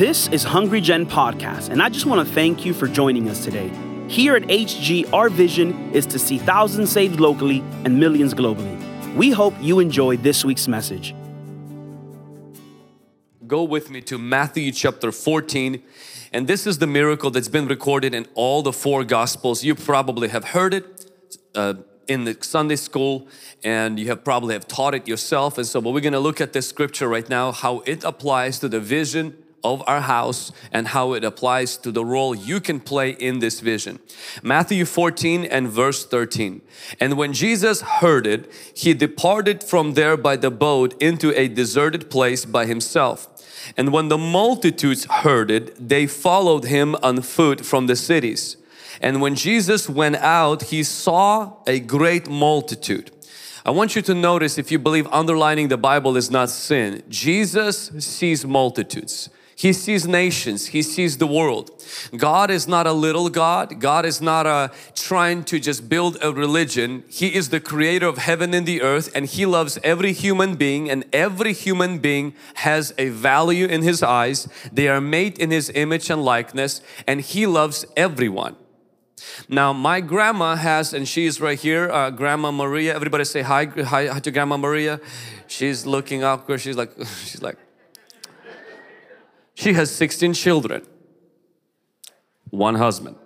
[0.00, 3.44] This is Hungry Gen Podcast, and I just want to thank you for joining us
[3.44, 3.70] today.
[4.08, 8.78] Here at HG, our vision is to see thousands saved locally and millions globally.
[9.14, 11.14] We hope you enjoy this week's message.
[13.46, 15.82] Go with me to Matthew chapter 14.
[16.32, 19.64] And this is the miracle that's been recorded in all the four gospels.
[19.64, 21.10] You probably have heard it
[21.54, 21.74] uh,
[22.08, 23.28] in the Sunday school
[23.62, 25.58] and you have probably have taught it yourself.
[25.58, 28.58] And so, but we're going to look at this scripture right now, how it applies
[28.60, 32.80] to the vision of our house and how it applies to the role you can
[32.80, 33.98] play in this vision.
[34.42, 36.62] Matthew 14 and verse 13.
[36.98, 42.10] And when Jesus heard it, he departed from there by the boat into a deserted
[42.10, 43.28] place by himself.
[43.76, 48.56] And when the multitudes heard it, they followed him on foot from the cities.
[49.00, 53.10] And when Jesus went out, he saw a great multitude.
[53.64, 57.90] I want you to notice if you believe underlining the Bible is not sin, Jesus
[57.98, 59.28] sees multitudes.
[59.60, 60.68] He sees nations.
[60.68, 61.70] He sees the world.
[62.16, 63.78] God is not a little God.
[63.78, 67.04] God is not a trying to just build a religion.
[67.10, 70.88] He is the creator of heaven and the earth and He loves every human being
[70.88, 74.48] and every human being has a value in His eyes.
[74.72, 78.56] They are made in His image and likeness and He loves everyone.
[79.46, 82.94] Now my grandma has, and she's right here, uh, Grandma Maria.
[82.94, 85.00] Everybody say hi, hi to Grandma Maria.
[85.48, 86.62] She's looking awkward.
[86.62, 86.92] She's like,
[87.26, 87.58] she's like,
[89.60, 90.86] she has 16 children,
[92.48, 93.16] one husband.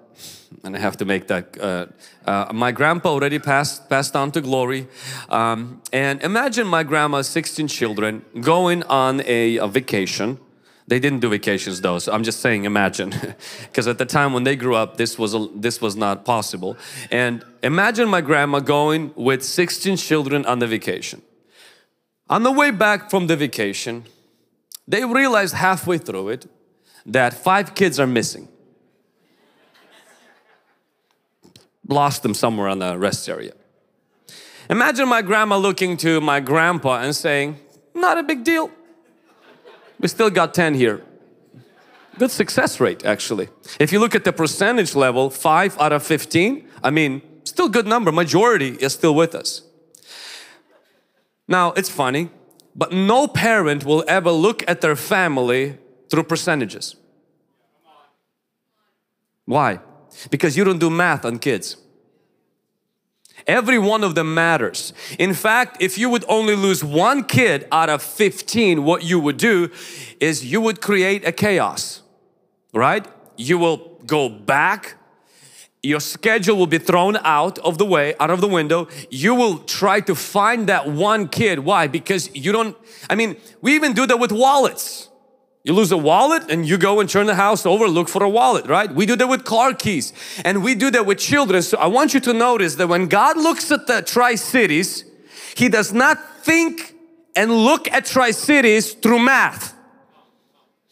[0.65, 1.57] And I have to make that.
[1.61, 1.87] Uh,
[2.25, 4.87] uh, my grandpa already passed passed on to glory,
[5.29, 10.39] um, and imagine my grandma's 16 children going on a, a vacation.
[10.87, 13.12] They didn't do vacations though, so I'm just saying imagine.
[13.62, 16.77] Because at the time when they grew up, this was, a, this was not possible.
[17.11, 21.23] And imagine my grandma going with 16 children on the vacation.
[22.29, 24.05] On the way back from the vacation,
[24.87, 26.47] they realized halfway through it
[27.07, 28.49] that five kids are missing.
[31.89, 33.53] Lost them somewhere on the rest area.
[34.71, 37.59] Imagine my grandma looking to my grandpa and saying,
[37.94, 38.71] Not a big deal.
[40.00, 41.03] We still got 10 here.
[42.19, 43.49] Good success rate, actually.
[43.78, 47.87] If you look at the percentage level, 5 out of 15, I mean, still good
[47.87, 48.12] number.
[48.12, 49.62] Majority is still with us.
[51.47, 52.31] Now, it's funny
[52.75, 55.79] but no parent will ever look at their family
[56.11, 56.97] through percentages.
[59.45, 59.81] Why?
[60.31, 61.77] Because you don't do math on kids.
[63.47, 64.95] Every one of them matters.
[65.19, 69.37] In fact, if you would only lose one kid out of 15, what you would
[69.37, 69.71] do
[70.19, 72.03] is you would create a chaos,
[72.73, 73.06] right?
[73.37, 74.97] You will go back
[75.84, 78.89] your schedule will be thrown out of the way, out of the window.
[79.11, 81.61] You will try to find that one kid.
[81.61, 81.87] Why?
[81.87, 82.77] Because you don't,
[83.11, 85.11] I mean, we even do that with wallets.
[85.62, 88.28] You lose a wallet and you go and turn the house over, look for a
[88.28, 88.91] wallet, right?
[88.93, 90.12] We do that with car keys
[90.44, 91.62] and we do that with children.
[91.62, 95.05] So I want you to notice that when God looks at the Tri Cities,
[95.55, 96.94] He does not think
[97.37, 99.75] and look at Tri Cities through math.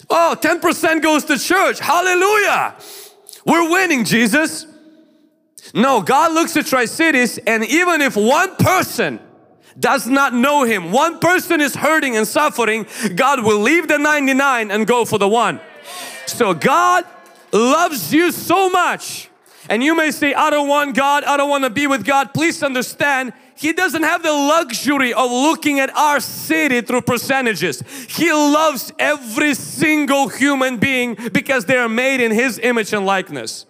[0.08, 1.78] Oh, 10% goes to church.
[1.78, 2.74] Hallelujah.
[3.46, 4.66] We're winning, Jesus.
[5.74, 9.20] No, God looks at Tri-Cities and even if one person
[9.78, 14.70] does not know Him, one person is hurting and suffering, God will leave the 99
[14.70, 15.60] and go for the one.
[16.26, 17.04] So God
[17.52, 19.30] loves you so much.
[19.68, 22.34] And you may say, I don't want God, I don't want to be with God.
[22.34, 27.80] Please understand, He doesn't have the luxury of looking at our city through percentages.
[28.08, 33.66] He loves every single human being because they are made in His image and likeness.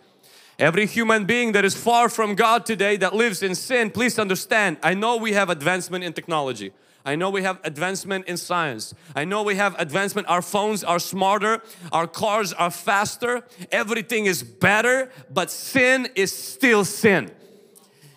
[0.63, 4.77] Every human being that is far from God today that lives in sin, please understand,
[4.81, 6.71] I know we have advancement in technology.
[7.05, 8.95] I know we have advancement in science.
[9.17, 10.29] I know we have advancement.
[10.29, 11.63] Our phones are smarter.
[11.91, 13.43] Our cars are faster.
[13.73, 17.33] Everything is better, but sin is still sin.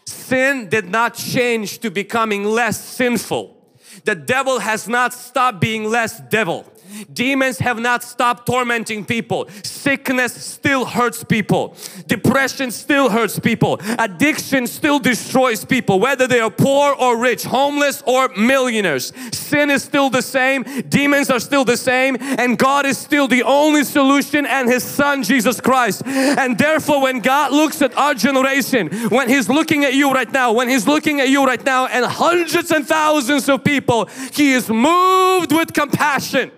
[0.06, 3.58] Sin did not change to becoming less sinful.
[4.04, 6.72] The devil has not stopped being less devil.
[7.12, 9.48] Demons have not stopped tormenting people.
[9.64, 11.76] Sickness still hurts people.
[12.08, 13.80] Depression still hurts people.
[14.00, 19.14] Addiction still destroys people, whether they are poor or rich, homeless or millionaires.
[19.32, 20.64] Sin is still the same.
[20.90, 22.18] Demons are still the same.
[22.20, 26.04] And God is still the only solution and His Son, Jesus Christ.
[26.06, 30.54] And therefore, when God looks at our generation, when He's looking at you right now,
[30.54, 34.70] when He's looking at you right now, and hundreds and thousands of people, He is
[34.70, 36.52] moved with compassion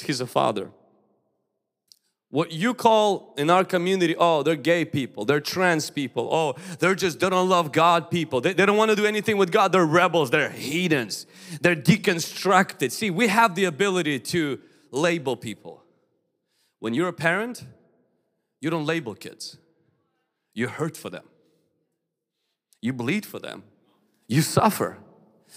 [0.00, 0.70] He's a Father.
[2.30, 6.94] What you call in our community, oh, they're gay people, they're trans people, oh, they're
[6.94, 9.70] just, they don't love God people, they, they don't want to do anything with God,
[9.70, 11.26] they're rebels, they're heathens,
[11.60, 12.90] they're deconstructed.
[12.90, 14.58] See, we have the ability to
[14.90, 15.84] label people.
[16.78, 17.66] When you're a parent,
[18.62, 19.58] you don't label kids.
[20.54, 21.24] You hurt for them.
[22.80, 23.62] You bleed for them.
[24.26, 24.96] You suffer.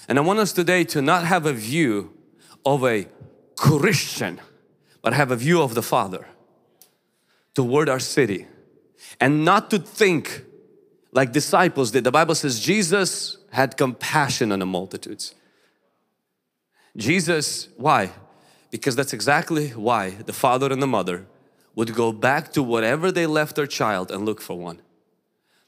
[0.10, 2.14] And I want us today to not have a view
[2.66, 3.08] of a
[3.56, 4.40] Christian,
[5.02, 6.28] but have a view of the Father
[7.54, 8.48] toward our city.
[9.20, 10.44] And not to think
[11.16, 12.04] like disciples did.
[12.04, 15.34] The Bible says Jesus had compassion on the multitudes.
[16.98, 18.12] Jesus, why?
[18.70, 21.26] Because that's exactly why the father and the mother
[21.74, 24.82] would go back to whatever they left their child and look for one.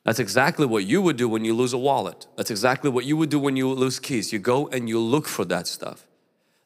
[0.03, 2.27] That's exactly what you would do when you lose a wallet.
[2.35, 4.33] That's exactly what you would do when you lose keys.
[4.33, 6.07] You go and you look for that stuff.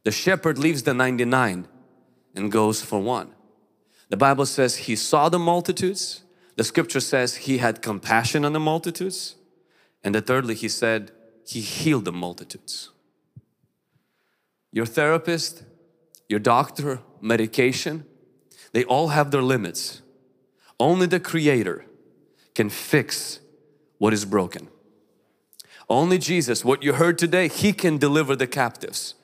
[0.04, 1.68] The shepherd leaves the 99
[2.36, 3.34] and goes for one.
[4.10, 6.24] The Bible says he saw the multitudes.
[6.56, 9.36] The scripture says he had compassion on the multitudes.
[10.04, 11.12] And the thirdly, he said
[11.46, 12.90] he healed the multitudes.
[14.72, 15.64] Your therapist,
[16.28, 18.06] your doctor, medication,
[18.74, 20.02] they all have their limits.
[20.80, 21.86] Only the Creator
[22.56, 23.40] can fix
[23.98, 24.70] what is broken.
[25.90, 29.16] Only Jesus, what you heard today, He can deliver the captives.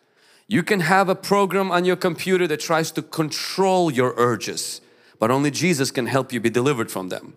[0.48, 4.82] You can have a program on your computer that tries to control your urges,
[5.20, 7.36] but only Jesus can help you be delivered from them.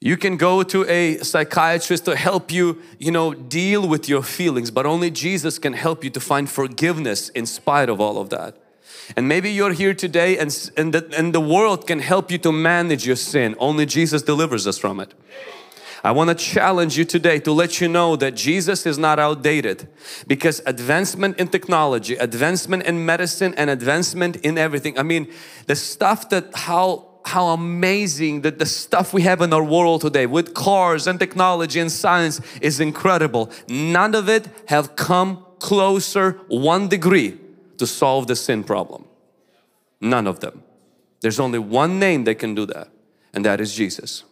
[0.00, 4.70] You can go to a psychiatrist to help you, you know, deal with your feelings,
[4.70, 8.56] but only Jesus can help you to find forgiveness in spite of all of that.
[9.16, 12.52] And maybe you're here today and, and, the, and the world can help you to
[12.52, 13.54] manage your sin.
[13.58, 15.14] Only Jesus delivers us from it.
[16.04, 19.88] I want to challenge you today to let you know that Jesus is not outdated
[20.26, 24.98] because advancement in technology, advancement in medicine and advancement in everything.
[24.98, 25.30] I mean,
[25.66, 30.26] the stuff that how how amazing that the stuff we have in our world today
[30.26, 33.48] with cars and technology and science is incredible.
[33.68, 37.38] None of it have come closer one degree
[37.78, 39.04] to solve the sin problem.
[40.00, 40.64] None of them.
[41.20, 42.88] There's only one name that can do that
[43.32, 44.24] and that is Jesus.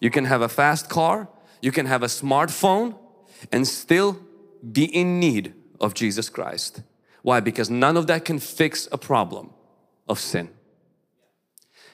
[0.00, 1.28] You can have a fast car,
[1.60, 2.96] you can have a smartphone
[3.52, 4.18] and still
[4.72, 6.82] be in need of Jesus Christ.
[7.22, 7.40] Why?
[7.40, 9.50] Because none of that can fix a problem
[10.08, 10.48] of sin.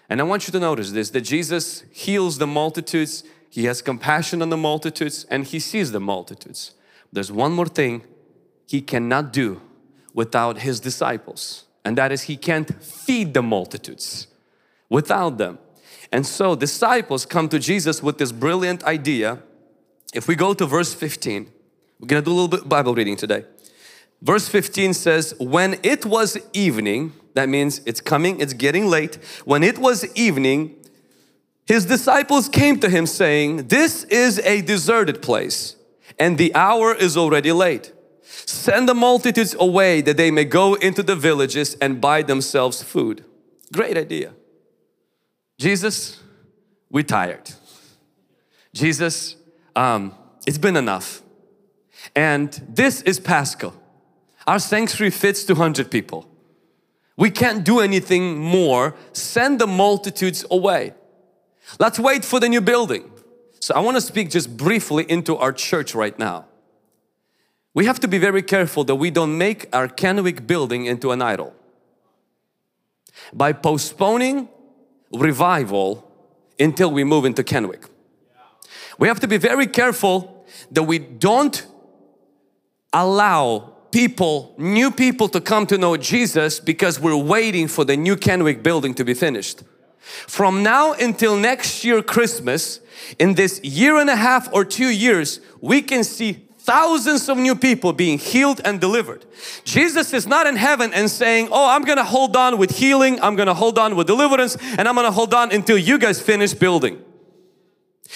[0.09, 4.41] And I want you to notice this, that Jesus heals the multitudes, He has compassion
[4.41, 6.75] on the multitudes and He sees the multitudes.
[7.13, 8.03] There's one more thing
[8.67, 9.61] He cannot do
[10.15, 14.29] without His disciples and that is He can't feed the multitudes
[14.89, 15.59] without them.
[16.13, 19.43] And so disciples come to Jesus with this brilliant idea.
[20.15, 21.51] If we go to verse 15,
[22.01, 23.45] we're gonna do a little bit Bible reading today.
[24.23, 29.17] Verse 15 says, when it was evening, that means it's coming, it's getting late.
[29.45, 30.75] When it was evening,
[31.67, 35.77] his disciples came to him saying, this is a deserted place
[36.19, 37.93] and the hour is already late.
[38.23, 43.25] Send the multitudes away that they may go into the villages and buy themselves food.
[43.73, 44.33] Great idea.
[45.59, 46.21] Jesus,
[46.91, 47.51] we're tired.
[48.75, 49.37] Jesus,
[49.75, 50.15] um,
[50.47, 51.23] it's been enough.
[52.15, 53.73] And this is Pasco.
[54.47, 56.29] Our sanctuary fits 200 people.
[57.17, 58.95] We can't do anything more.
[59.13, 60.93] Send the multitudes away.
[61.81, 63.11] Let's wait for the new building.
[63.61, 66.45] So I want to speak just briefly into our church right now.
[67.75, 71.23] We have to be very careful that we don't make our Kennewick building into an
[71.23, 71.55] idol.
[73.33, 74.49] By postponing
[75.13, 76.11] revival
[76.59, 77.89] until we move into Kennewick.
[78.99, 81.67] We have to be very careful that we don't
[82.93, 88.17] allow people, new people to come to know Jesus because we're waiting for the new
[88.17, 89.63] Kennewick building to be finished.
[90.27, 92.81] From now until next year Christmas,
[93.19, 97.55] in this year and a half or two years, we can see thousands of new
[97.55, 99.25] people being healed and delivered.
[99.65, 103.37] Jesus is not in heaven and saying, oh, I'm gonna hold on with healing, I'm
[103.37, 107.03] gonna hold on with deliverance, and I'm gonna hold on until you guys finish building.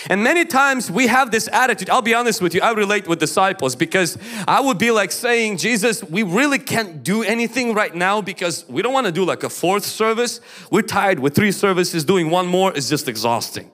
[0.08, 3.20] And many times we have this attitude, I'll be honest with you, I relate with
[3.20, 8.20] disciples because I would be like saying, Jesus, we really can't do anything right now
[8.20, 10.40] because we don't want to do like a fourth service.
[10.70, 13.70] We're tired with three services, doing one more is just exhausting.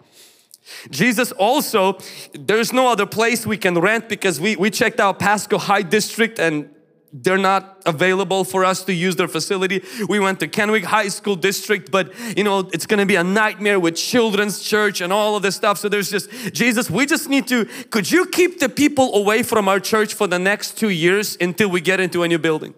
[0.90, 1.98] Jesus also,
[2.32, 6.38] there's no other place we can rent because we, we checked out Pasco High District
[6.38, 6.70] and
[7.12, 9.82] they're not available for us to use their facility.
[10.08, 13.80] We went to Kennewick High School District, but you know, it's gonna be a nightmare
[13.80, 15.78] with children's church and all of this stuff.
[15.78, 19.68] So there's just, Jesus, we just need to, could you keep the people away from
[19.68, 22.74] our church for the next two years until we get into a new building?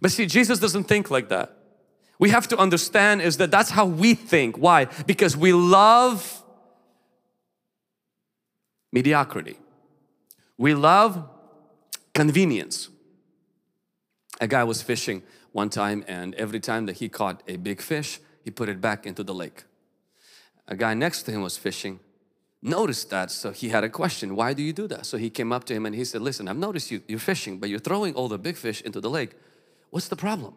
[0.00, 1.56] But see, Jesus doesn't think like that.
[2.18, 4.56] We have to understand is that that's how we think.
[4.56, 4.86] Why?
[5.06, 6.42] Because we love
[8.92, 9.58] mediocrity.
[10.58, 11.28] We love
[12.14, 12.88] convenience.
[14.40, 18.20] A guy was fishing one time, and every time that he caught a big fish,
[18.42, 19.64] he put it back into the lake.
[20.68, 22.00] A guy next to him was fishing,
[22.62, 25.06] noticed that, so he had a question why do you do that?
[25.06, 27.58] So he came up to him and he said, Listen, I've noticed you, you're fishing,
[27.58, 29.32] but you're throwing all the big fish into the lake.
[29.90, 30.54] What's the problem?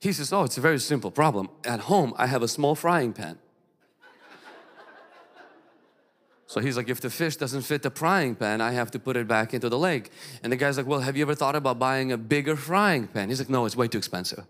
[0.00, 1.48] He says, Oh, it's a very simple problem.
[1.64, 3.38] At home, I have a small frying pan.
[6.50, 9.16] So he's like, if the fish doesn't fit the frying pan, I have to put
[9.16, 10.10] it back into the lake.
[10.42, 13.28] And the guy's like, well, have you ever thought about buying a bigger frying pan?
[13.28, 14.44] He's like, no, it's way too expensive.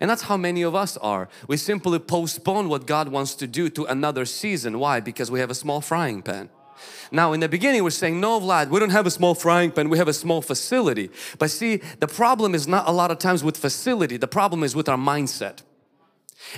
[0.00, 1.28] And that's how many of us are.
[1.48, 4.78] We simply postpone what God wants to do to another season.
[4.78, 5.00] Why?
[5.00, 6.48] Because we have a small frying pan.
[7.12, 9.90] Now, in the beginning, we're saying, no, Vlad, we don't have a small frying pan,
[9.90, 11.10] we have a small facility.
[11.38, 14.74] But see, the problem is not a lot of times with facility, the problem is
[14.74, 15.58] with our mindset.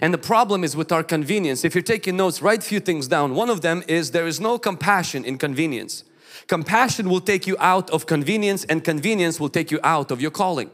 [0.01, 1.65] And the problem is with our convenience.
[1.65, 3.35] If you're taking notes, write a few things down.
[3.35, 6.05] One of them is there is no compassion in convenience.
[6.47, 10.31] Compassion will take you out of convenience and convenience will take you out of your
[10.31, 10.71] calling.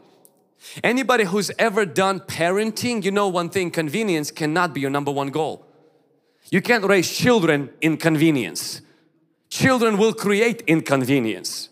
[0.83, 5.29] Anybody who's ever done parenting, you know one thing, convenience cannot be your number one
[5.29, 5.65] goal.
[6.51, 8.81] You can't raise children in convenience.
[9.49, 11.69] Children will create inconvenience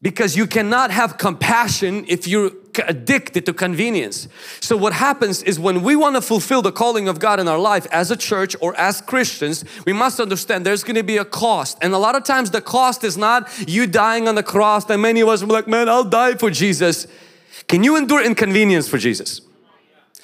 [0.00, 2.52] because you cannot have compassion if you're
[2.86, 4.28] addicted to convenience.
[4.60, 7.58] So what happens is when we want to fulfill the calling of God in our
[7.58, 11.24] life as a church or as Christians, we must understand there's going to be a
[11.24, 11.78] cost.
[11.82, 15.02] And a lot of times the cost is not you dying on the cross and
[15.02, 17.08] many of us are like, man, I'll die for Jesus.
[17.66, 19.40] Can you endure inconvenience for Jesus?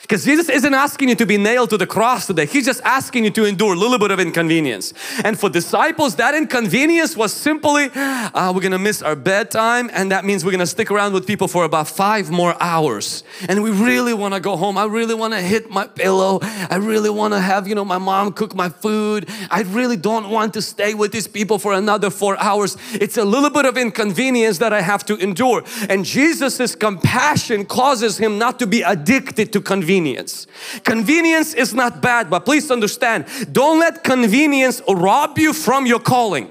[0.05, 2.45] Because Jesus isn't asking you to be nailed to the cross today.
[2.45, 4.93] He's just asking you to endure a little bit of inconvenience.
[5.25, 10.27] And for disciples, that inconvenience was simply, uh, we're gonna miss our bedtime and that
[10.27, 13.25] means we're gonna stick around with people for about five more hours.
[13.49, 14.77] And we really wanna go home.
[14.77, 16.41] I really wanna hit my pillow.
[16.43, 19.27] I really wanna have, you know, my mom cook my food.
[19.51, 22.77] I really don't want to stay with these people for another four hours.
[22.93, 25.65] It's a little bit of inconvenience that I have to endure.
[25.89, 30.47] And Jesus's compassion causes Him not to be addicted to convenience convenience.
[30.83, 36.51] Convenience is not bad, but please understand, don't let convenience rob you from your calling.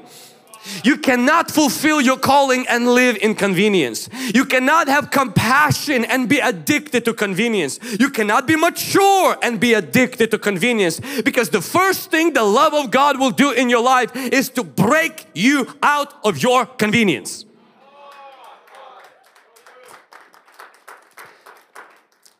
[0.86, 4.08] You cannot fulfill your calling and live in convenience.
[4.34, 7.80] You cannot have compassion and be addicted to convenience.
[8.00, 12.74] You cannot be mature and be addicted to convenience because the first thing the love
[12.74, 17.46] of God will do in your life is to break you out of your convenience.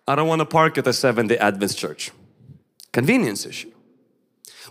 [0.08, 2.12] I don't want to park at the Seventh day Adventist church.
[2.92, 3.72] Convenience issue.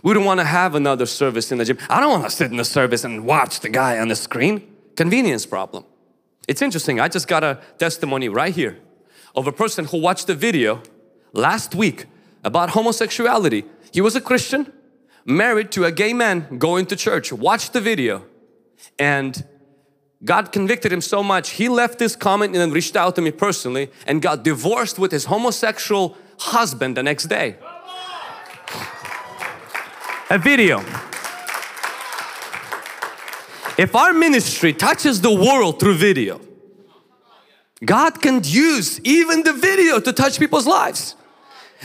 [0.03, 1.77] We don't want to have another service in the gym.
[1.89, 4.67] I don't want to sit in the service and watch the guy on the screen.
[4.95, 5.85] Convenience problem.
[6.47, 6.99] It's interesting.
[6.99, 8.77] I just got a testimony right here
[9.35, 10.81] of a person who watched a video
[11.31, 12.05] last week
[12.43, 13.65] about homosexuality.
[13.91, 14.71] He was a Christian,
[15.25, 18.25] married to a gay man, going to church, watched the video,
[18.99, 19.45] and
[20.25, 23.31] God convicted him so much, he left this comment and then reached out to me
[23.31, 27.57] personally and got divorced with his homosexual husband the next day.
[30.29, 30.79] A video.
[33.77, 36.39] If our ministry touches the world through video,
[37.83, 41.15] God can use even the video to touch people's lives.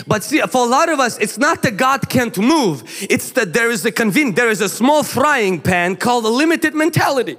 [0.07, 2.85] But see, for a lot of us, it's not that God can't move.
[3.11, 6.75] It's that there is a conven there is a small frying pan called a limited
[6.75, 7.37] mentality.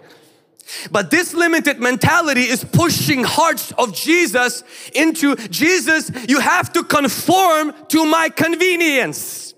[0.92, 7.74] But this limited mentality is pushing hearts of Jesus into Jesus, you have to conform
[7.90, 9.54] to my convenience.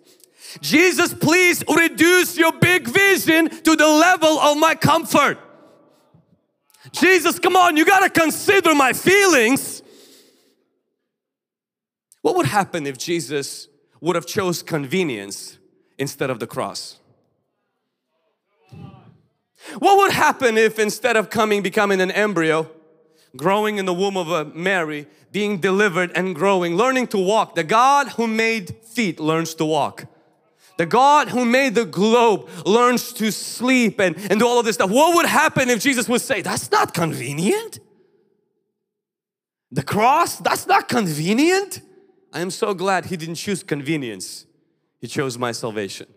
[0.60, 5.38] Jesus, please reduce your big vision to the level of my comfort.
[6.91, 9.82] Jesus, come on, you gotta consider my feelings.
[12.22, 13.68] What would happen if Jesus
[14.00, 15.58] would have chose convenience
[15.98, 17.00] instead of the cross?
[19.80, 22.70] What would happen if instead of coming, becoming an embryo,
[23.36, 27.63] growing in the womb of a Mary, being delivered and growing, learning to walk, the
[27.63, 30.06] God who made feet learns to walk.
[30.77, 34.75] The God who made the globe learns to sleep and, and do all of this
[34.75, 34.89] stuff.
[34.89, 37.80] What would happen if Jesus would say, that's not convenient?
[39.72, 41.82] The cross, that's not convenient.
[42.34, 44.46] I am so glad He didn't choose convenience.
[45.00, 46.08] He chose my salvation.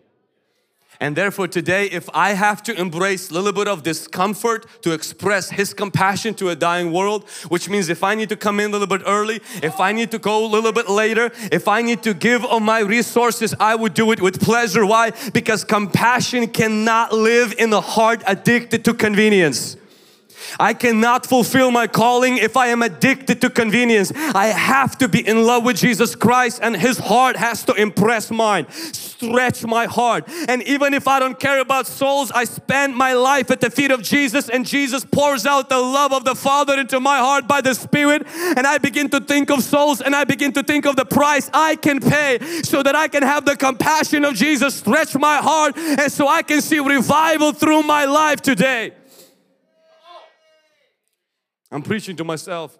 [0.99, 5.49] And therefore today, if I have to embrace a little bit of discomfort to express
[5.49, 8.73] His compassion to a dying world, which means if I need to come in a
[8.73, 12.03] little bit early, if I need to go a little bit later, if I need
[12.03, 14.85] to give of my resources, I would do it with pleasure.
[14.85, 15.11] Why?
[15.33, 19.77] Because compassion cannot live in a heart addicted to convenience.
[20.59, 24.11] I cannot fulfill my calling if I am addicted to convenience.
[24.15, 28.31] I have to be in love with Jesus Christ and His heart has to impress
[28.31, 30.27] mine, stretch my heart.
[30.47, 33.91] And even if I don't care about souls, I spend my life at the feet
[33.91, 37.61] of Jesus and Jesus pours out the love of the Father into my heart by
[37.61, 40.95] the Spirit and I begin to think of souls and I begin to think of
[40.95, 45.15] the price I can pay so that I can have the compassion of Jesus stretch
[45.15, 48.93] my heart and so I can see revival through my life today.
[51.75, 52.79] I'm preaching to myself.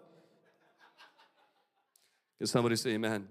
[2.38, 3.28] Can somebody say amen?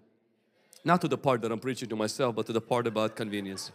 [0.84, 3.72] Not to the part that I'm preaching to myself, but to the part about convenience.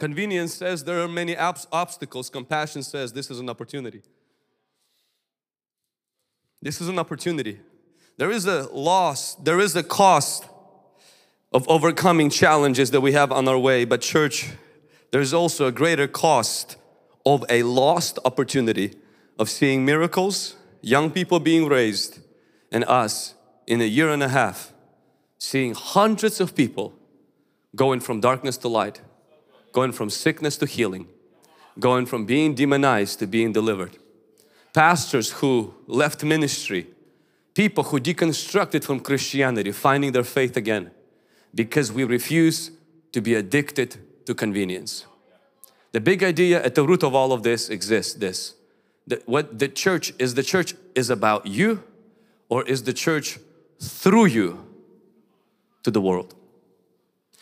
[0.00, 2.28] Convenience says there are many obstacles.
[2.28, 4.02] Compassion says this is an opportunity.
[6.60, 7.60] This is an opportunity.
[8.16, 10.44] There is a loss, there is a cost
[11.52, 13.84] of overcoming challenges that we have on our way.
[13.84, 14.50] But, church,
[15.12, 16.76] there's also a greater cost
[17.24, 18.96] of a lost opportunity
[19.38, 22.20] of seeing miracles, young people being raised,
[22.70, 23.34] and us
[23.66, 24.72] in a year and a half
[25.38, 26.94] seeing hundreds of people
[27.74, 29.00] going from darkness to light,
[29.72, 31.06] going from sickness to healing,
[31.78, 33.98] going from being demonized to being delivered.
[34.72, 36.86] Pastors who left ministry,
[37.54, 40.90] people who deconstructed from Christianity, finding their faith again
[41.54, 42.70] because we refuse
[43.12, 45.06] to be addicted to convenience.
[45.92, 48.54] The big idea at the root of all of this exists this
[49.06, 51.82] that what the church is the church is about you
[52.48, 53.38] or is the church
[53.80, 54.66] through you
[55.82, 56.34] to the world?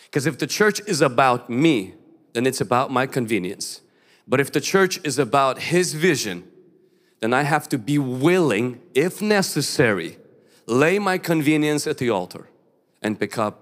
[0.05, 1.95] Because if the church is about me
[2.33, 3.81] then it's about my convenience.
[4.27, 6.49] But if the church is about his vision
[7.21, 10.19] then I have to be willing if necessary
[10.67, 12.49] lay my convenience at the altar
[13.03, 13.61] and pick up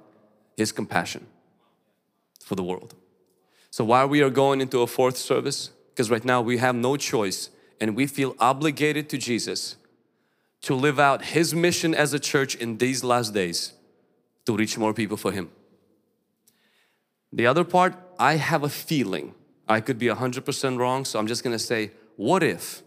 [0.57, 1.27] his compassion
[2.41, 2.95] for the world.
[3.71, 6.97] So while we are going into a fourth service because right now we have no
[6.97, 7.51] choice
[7.83, 9.75] and we feel obligated to Jesus
[10.61, 13.73] to live out His mission as a church in these last days
[14.47, 15.51] to reach more people for Him.
[17.33, 19.35] The other part, I have a feeling,
[19.69, 22.85] I could be 100% wrong, so I'm just gonna say, what if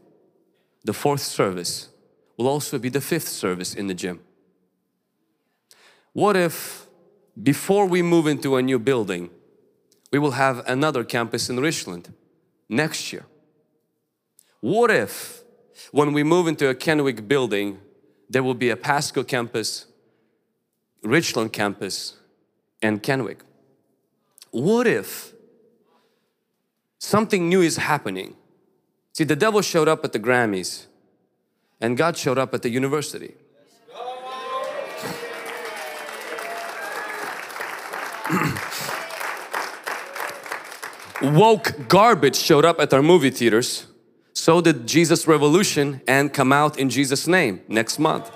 [0.86, 1.90] the fourth service
[2.38, 4.22] will also be the fifth service in the gym?
[6.14, 6.88] What if
[7.44, 9.30] before we move into a new building,
[10.14, 12.14] we will have another campus in Richland
[12.70, 13.26] next year?
[14.66, 15.44] What if
[15.92, 17.78] when we move into a Kennewick building,
[18.28, 19.86] there will be a Pasco campus,
[21.04, 22.16] Richland campus,
[22.82, 23.42] and Kennewick?
[24.50, 25.36] What if
[26.98, 28.36] something new is happening?
[29.14, 30.88] See, the devil showed up at the Grammys
[31.80, 33.36] and God showed up at the university.
[41.22, 43.86] Woke garbage showed up at our movie theaters
[44.36, 48.30] so did Jesus Revolution and come out in Jesus name next month.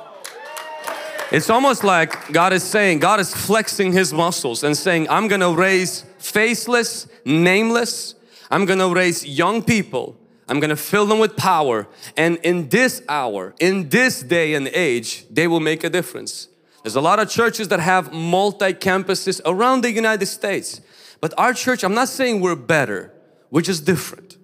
[1.32, 5.54] It's almost like God is saying, God is flexing His muscles and saying, I'm gonna
[5.54, 8.16] raise faceless, nameless,
[8.50, 11.86] I'm gonna raise young people, I'm gonna fill them with power
[12.18, 16.48] and in this hour, in this day and age, they will make a difference.
[16.82, 20.82] There's a lot of churches that have multi-campuses around the United States.
[21.22, 23.14] But our church, I'm not saying we're better,
[23.52, 24.39] we're just different.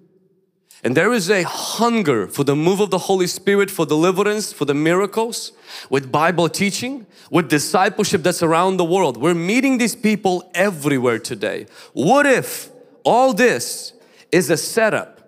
[0.86, 4.66] And there is a hunger for the move of the Holy Spirit, for deliverance, for
[4.66, 5.52] the miracles,
[5.90, 9.18] with Bible teaching, with discipleship that's around the world.
[9.18, 11.66] We're meeting these people everywhere today.
[11.94, 12.70] What if
[13.04, 13.94] all this
[14.32, 15.28] is a setup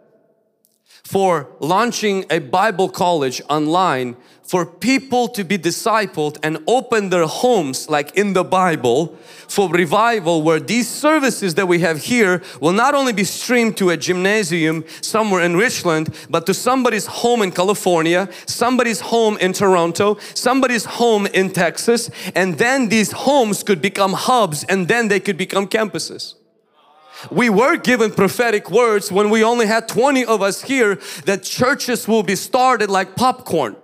[1.04, 4.16] for launching a Bible college online
[4.48, 9.08] for people to be discipled and open their homes like in the Bible
[9.50, 13.90] for revival where these services that we have here will not only be streamed to
[13.90, 20.18] a gymnasium somewhere in Richland but to somebody's home in California, somebody's home in Toronto,
[20.34, 25.38] somebody's home in Texas and then these homes could become hubs and then they could
[25.38, 26.36] become campuses.
[27.30, 32.08] We were given prophetic words when we only had 20 of us here that churches
[32.08, 33.76] will be started like popcorn.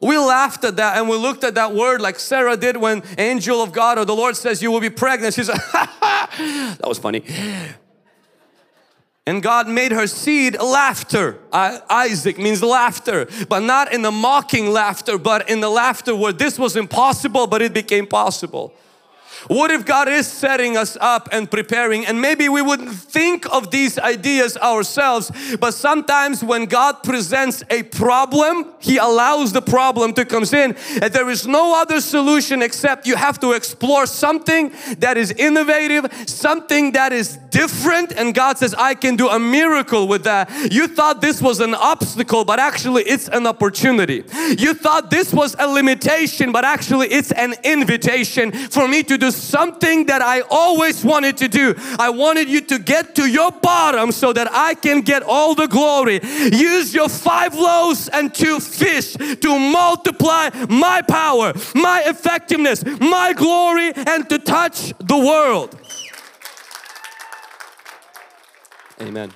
[0.00, 3.62] We laughed at that and we looked at that word like Sarah did when angel
[3.62, 5.34] of God or the Lord says you will be pregnant.
[5.34, 7.22] She said, that was funny.
[9.26, 11.38] And God made her seed laughter.
[11.52, 16.58] Isaac means laughter, but not in the mocking laughter, but in the laughter where this
[16.58, 18.72] was impossible, but it became possible.
[19.48, 23.70] What if God is setting us up and preparing and maybe we wouldn't think of
[23.70, 30.24] these ideas ourselves but sometimes when God presents a problem He allows the problem to
[30.24, 35.16] come in and there is no other solution except you have to explore something that
[35.16, 40.24] is innovative something that is different and God says I can do a miracle with
[40.24, 40.50] that.
[40.72, 44.24] You thought this was an obstacle but actually it's an opportunity.
[44.58, 49.29] You thought this was a limitation but actually it's an invitation for me to do
[49.36, 51.74] something that I always wanted to do.
[51.98, 55.68] I wanted you to get to your bottom so that I can get all the
[55.68, 56.20] glory.
[56.22, 63.92] Use your five loaves and two fish to multiply my power, my effectiveness, my glory
[63.94, 65.76] and to touch the world.
[69.00, 69.32] Amen.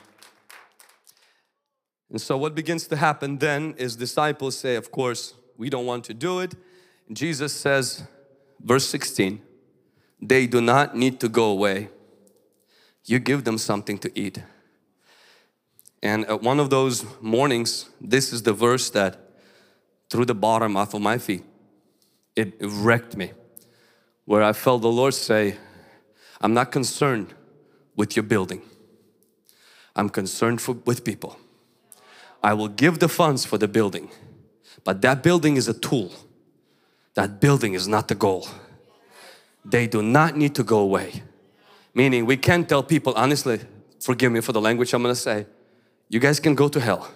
[2.11, 6.05] And so what begins to happen then is disciples say, of course, we don't want
[6.05, 6.55] to do it.
[7.13, 8.05] Jesus says,
[8.61, 9.43] verse 16,
[10.29, 11.91] they do not need to go away.
[13.05, 14.43] You give them something to eat.
[16.03, 19.19] And at one of those mornings, this is the verse that
[20.09, 21.45] threw the bottom off of my feet.
[22.35, 23.33] It wrecked me.
[24.25, 25.59] Where I felt the Lord say,
[26.41, 27.35] I'm not concerned
[27.95, 28.63] with your building.
[29.95, 31.39] I'm concerned for, with people.
[32.43, 34.11] I will give the funds for the building,
[34.85, 36.13] but that building is a tool.
[37.15, 38.49] That building is not the goal.
[39.65, 41.23] They do not need to go away.
[41.95, 43.61] Meaning we can't tell people, honestly,
[44.01, 45.47] forgive me for the language I'm gonna say,
[46.09, 47.11] you guys can go to hell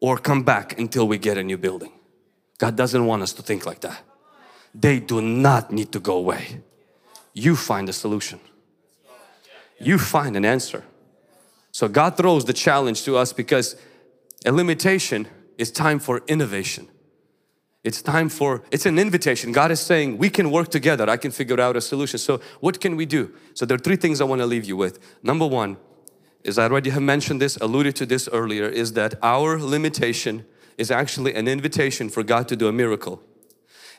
[0.00, 1.92] or come back until we get a new building.
[2.58, 4.02] God doesn't want us to think like that.
[4.74, 6.60] They do not need to go away.
[7.34, 8.40] You find a solution.
[9.78, 10.84] You find an answer.
[11.72, 13.76] So God throws the challenge to us because
[14.44, 15.26] a limitation
[15.58, 16.88] is time for innovation.
[17.84, 19.50] It's time for, it's an invitation.
[19.50, 21.10] God is saying we can work together.
[21.10, 22.18] I can figure out a solution.
[22.18, 23.34] So what can we do?
[23.54, 25.00] So there are three things I want to leave you with.
[25.22, 25.76] Number one
[26.44, 30.44] is I already have mentioned this, alluded to this earlier, is that our limitation
[30.78, 33.20] is actually an invitation for God to do a miracle.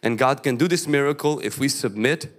[0.02, 2.32] And God can do this miracle if we submit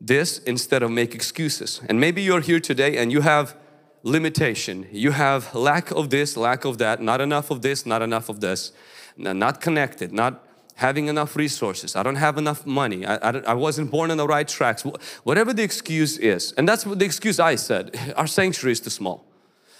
[0.00, 1.80] this instead of make excuses.
[1.88, 3.56] And maybe you're here today and you have
[4.02, 4.86] limitation.
[4.92, 8.40] You have lack of this, lack of that, not enough of this, not enough of
[8.40, 8.72] this,
[9.16, 11.94] not connected, not having enough resources.
[11.94, 13.06] I don't have enough money.
[13.06, 14.82] I, I, I, wasn't born on the right tracks.
[15.22, 16.52] Whatever the excuse is.
[16.52, 17.96] And that's what the excuse I said.
[18.16, 19.24] Our sanctuary is too small.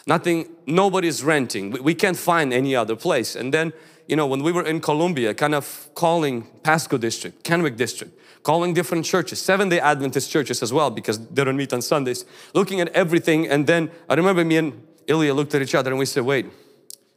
[0.07, 1.71] Nothing, nobody's renting.
[1.71, 3.35] We, we can't find any other place.
[3.35, 3.73] And then,
[4.07, 8.75] you know, when we were in Columbia, kind of calling Pasco district, Kennewick district, calling
[8.75, 12.89] different churches, Seven-day Adventist churches as well because they don't meet on Sundays, looking at
[12.89, 16.25] everything and then I remember me and Ilya looked at each other and we said,
[16.25, 16.47] wait,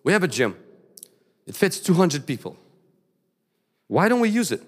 [0.04, 0.56] we have a gym.
[1.46, 2.58] It fits 200 people.
[3.88, 4.62] Why don't we use it?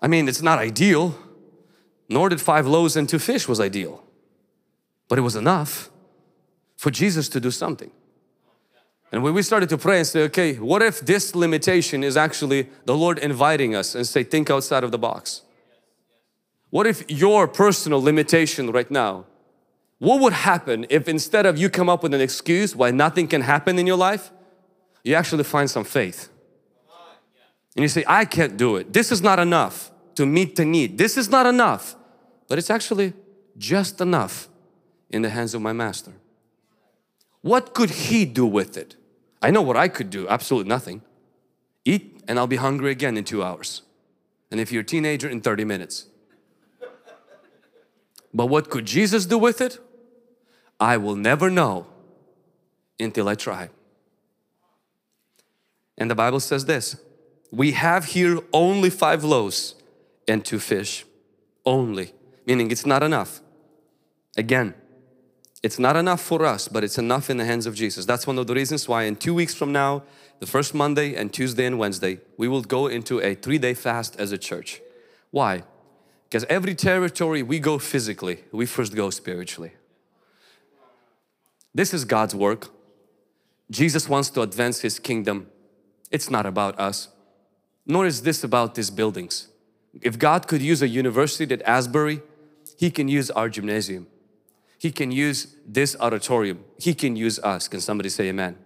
[0.00, 1.18] I mean, it's not ideal,
[2.08, 4.02] nor did five loaves and two fish was ideal,
[5.08, 5.90] but it was enough
[6.76, 7.90] for Jesus to do something.
[9.10, 12.68] And when we started to pray and say, okay, what if this limitation is actually
[12.84, 15.42] the Lord inviting us and say, think outside of the box?
[16.70, 19.26] What if your personal limitation right now,
[19.98, 23.42] what would happen if instead of you come up with an excuse why nothing can
[23.42, 24.32] happen in your life,
[25.04, 26.28] you actually find some faith?
[27.76, 28.92] And you say, I can't do it.
[28.92, 30.98] This is not enough to meet the need.
[30.98, 31.96] This is not enough,
[32.48, 33.12] but it's actually
[33.58, 34.48] just enough
[35.10, 36.12] in the hands of my master.
[37.42, 38.96] What could he do with it?
[39.42, 41.02] I know what I could do, absolutely nothing.
[41.84, 43.82] Eat and I'll be hungry again in two hours.
[44.50, 46.06] And if you're a teenager, in 30 minutes.
[48.32, 49.78] But what could Jesus do with it?
[50.80, 51.86] I will never know
[52.98, 53.70] until I try.
[55.96, 56.96] And the Bible says this
[57.54, 59.74] we have here only five loaves
[60.26, 61.04] and two fish.
[61.64, 62.12] Only,
[62.46, 63.40] meaning it's not enough.
[64.36, 64.74] Again,
[65.62, 68.04] it's not enough for us, but it's enough in the hands of Jesus.
[68.04, 70.02] That's one of the reasons why in two weeks from now,
[70.40, 74.32] the first Monday and Tuesday and Wednesday, we will go into a three-day fast as
[74.32, 74.82] a church.
[75.30, 75.62] Why?
[76.28, 79.72] Because every territory we go physically, we first go spiritually.
[81.72, 82.68] This is God's work.
[83.70, 85.46] Jesus wants to advance His kingdom.
[86.10, 87.08] It's not about us,
[87.86, 89.48] nor is this about these buildings.
[90.02, 92.22] If God could use a university at Asbury,
[92.78, 94.06] He can use our gymnasium.
[94.78, 96.64] He can use this auditorium.
[96.78, 97.68] He can use us.
[97.68, 98.56] Can somebody say amen?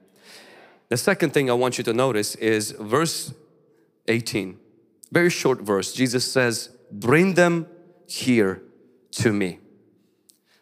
[0.88, 3.32] The second thing I want you to notice is verse
[4.08, 4.58] 18.
[5.12, 5.92] Very short verse.
[5.92, 7.66] Jesus says, bring them
[8.06, 8.62] here
[9.12, 9.58] to me.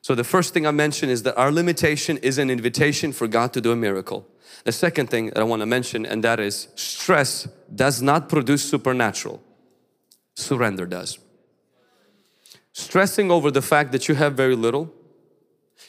[0.07, 3.53] So the first thing I mentioned is that our limitation is an invitation for God
[3.55, 4.25] to do a miracle.
[4.62, 8.62] The second thing that I want to mention and that is stress does not produce
[8.62, 9.42] supernatural.
[10.37, 11.19] Surrender does.
[12.73, 14.95] stressing over the fact that you have very little,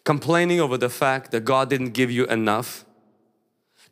[0.03, 2.85] complaining over the fact that God didn't give you enough,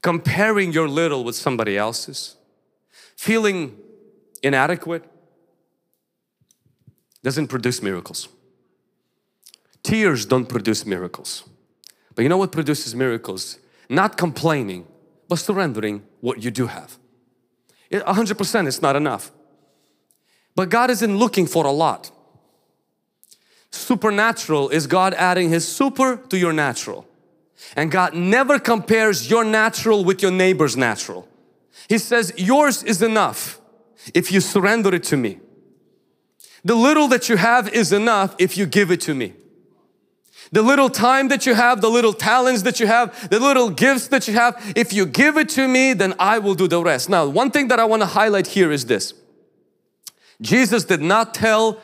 [0.01, 2.35] comparing your little with somebody else's,
[3.15, 3.77] feeling
[4.41, 5.03] inadequate,
[7.21, 8.27] doesn't produce miracles.
[9.85, 11.43] Tears don't produce miracles.
[12.15, 13.59] But you know what produces miracles?
[13.87, 14.87] Not complaining,
[15.29, 16.97] but surrendering what you do have.
[17.91, 19.31] 100% is not enough.
[20.55, 22.09] But God isn't looking for a lot.
[23.69, 27.07] Supernatural is God adding His super to your natural.
[27.75, 31.27] And God never compares your natural with your neighbor's natural.
[31.87, 33.61] He says, Yours is enough
[34.15, 35.41] if you surrender it to me.
[36.63, 39.35] The little that you have is enough if you give it to me.
[40.55, 44.07] The little time that you have, the little talents that you have, the little gifts
[44.07, 47.09] that you have, if you give it to me, then I will do the rest.
[47.09, 49.13] Now, one thing that I want to highlight here is this.
[50.39, 51.81] Jesus did not tell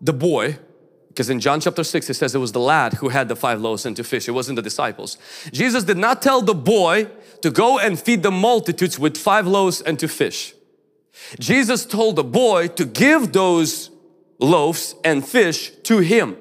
[0.00, 0.60] the boy,
[1.08, 3.60] because in John chapter 6 it says it was the lad who had the five
[3.60, 5.18] loaves and two fish, it wasn't the disciples.
[5.52, 7.08] Jesus did not tell the boy
[7.42, 10.54] to go and feed the multitudes with five loaves and two fish.
[11.40, 13.90] Jesus told the boy to give those
[14.38, 16.36] loaves and fish to him.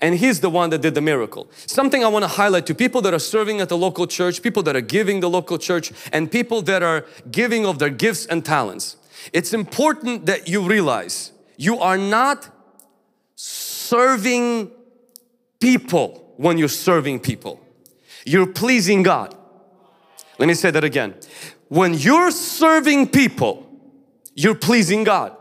[0.00, 1.48] And he's the one that did the miracle.
[1.66, 4.62] Something I want to highlight to people that are serving at the local church, people
[4.64, 8.44] that are giving the local church, and people that are giving of their gifts and
[8.44, 8.96] talents.
[9.32, 12.48] It's important that you realize you are not
[13.34, 14.70] serving
[15.60, 17.60] people when you're serving people.
[18.24, 19.36] You're pleasing God.
[20.38, 21.14] Let me say that again.
[21.68, 23.66] When you're serving people,
[24.34, 25.36] you're pleasing God.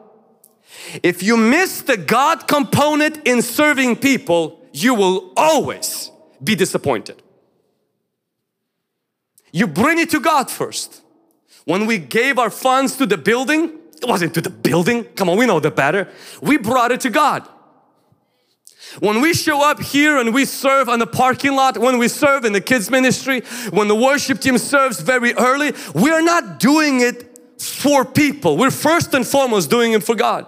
[1.03, 6.11] If you miss the God component in serving people, you will always
[6.43, 7.21] be disappointed.
[9.51, 11.01] You bring it to God first.
[11.63, 15.05] When we gave our funds to the building, it wasn't to the building.
[15.15, 16.09] Come on, we know the better.
[16.41, 17.47] We brought it to God.
[18.99, 22.45] When we show up here and we serve on the parking lot, when we serve
[22.45, 27.01] in the kids ministry, when the worship team serves very early, we are not doing
[27.01, 28.57] it for people.
[28.57, 30.45] We're first and foremost doing it for God.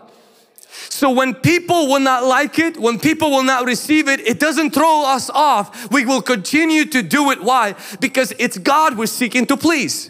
[0.98, 4.72] So when people will not like it, when people will not receive it, it doesn't
[4.72, 5.92] throw us off.
[5.92, 7.44] We will continue to do it.
[7.44, 7.76] Why?
[8.00, 10.10] Because it's God we're seeking to please.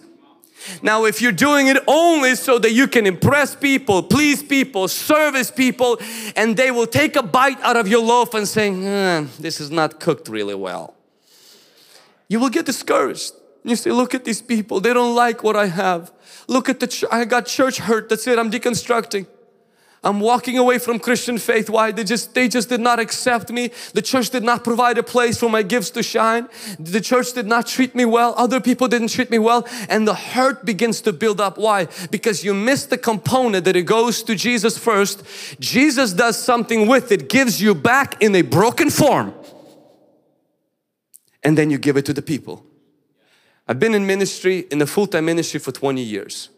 [0.81, 5.51] Now, if you're doing it only so that you can impress people, please people, service
[5.51, 5.99] people,
[6.37, 9.69] and they will take a bite out of your loaf and say, mm, This is
[9.69, 10.95] not cooked really well,
[12.29, 13.33] you will get discouraged.
[13.65, 16.13] You say, Look at these people, they don't like what I have.
[16.47, 19.27] Look at the, ch- I got church hurt, that's it, I'm deconstructing.
[20.03, 21.69] I'm walking away from Christian faith.
[21.69, 21.91] Why?
[21.91, 23.71] They just they just did not accept me.
[23.93, 26.47] The church did not provide a place for my gifts to shine.
[26.79, 28.33] The church did not treat me well.
[28.37, 29.67] Other people didn't treat me well.
[29.89, 31.57] And the hurt begins to build up.
[31.57, 31.87] Why?
[32.11, 35.23] Because you miss the component that it goes to Jesus first.
[35.59, 39.33] Jesus does something with it, gives you back in a broken form.
[41.43, 42.65] And then you give it to the people.
[43.67, 46.49] I've been in ministry, in the full-time ministry for 20 years.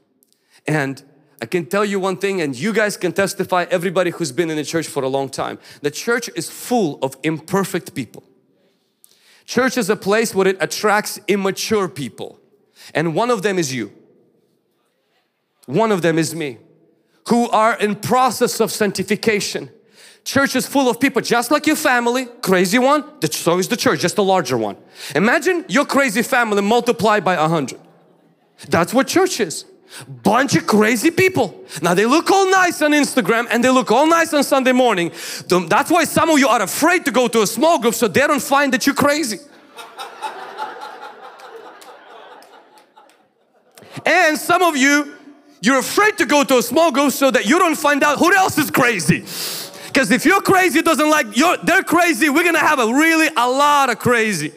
[0.67, 1.02] And
[1.41, 4.58] I can tell you one thing and you guys can testify, everybody who's been in
[4.58, 5.58] the church for a long time.
[5.82, 8.23] The church is full of imperfect people.
[9.45, 12.39] Church is a place where it attracts immature people.
[12.93, 13.91] And one of them is you.
[15.65, 16.58] One of them is me.
[17.30, 19.69] Who are in process of sanctification.
[20.25, 24.02] Church is full of people just like your family, crazy one, so is the church,
[24.02, 24.75] just a larger one.
[25.15, 27.80] Imagine your crazy family multiplied by a hundred.
[28.67, 29.65] That's what church is
[30.08, 31.63] bunch of crazy people.
[31.82, 35.12] Now they look all nice on Instagram and they look all nice on Sunday morning.
[35.47, 38.25] That's why some of you are afraid to go to a small group so they
[38.28, 39.39] don't find that you're crazy.
[44.06, 45.15] and some of you,
[45.62, 48.34] you're afraid to go to a small group so that you don't find out who
[48.34, 49.19] else is crazy.
[49.88, 53.49] Because if you're crazy, doesn't like you're, they're crazy, we're gonna have a really a
[53.49, 54.54] lot of crazy.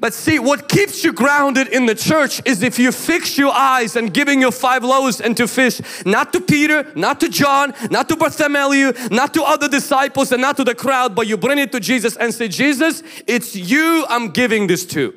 [0.00, 3.96] But see, what keeps you grounded in the church is if you fix your eyes
[3.96, 8.08] and giving your five loaves and two fish, not to Peter, not to John, not
[8.08, 11.72] to Bartholomew, not to other disciples and not to the crowd, but you bring it
[11.72, 15.14] to Jesus and say, Jesus, it's you I'm giving this to.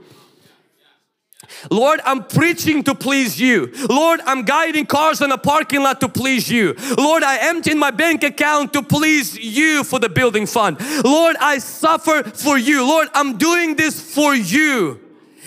[1.70, 3.72] Lord, I'm preaching to please you.
[3.90, 6.76] Lord, I'm guiding cars in a parking lot to please you.
[6.98, 10.78] Lord, I empty my bank account to please you for the building fund.
[11.04, 12.86] Lord, I suffer for you.
[12.86, 15.00] Lord, I'm doing this for you.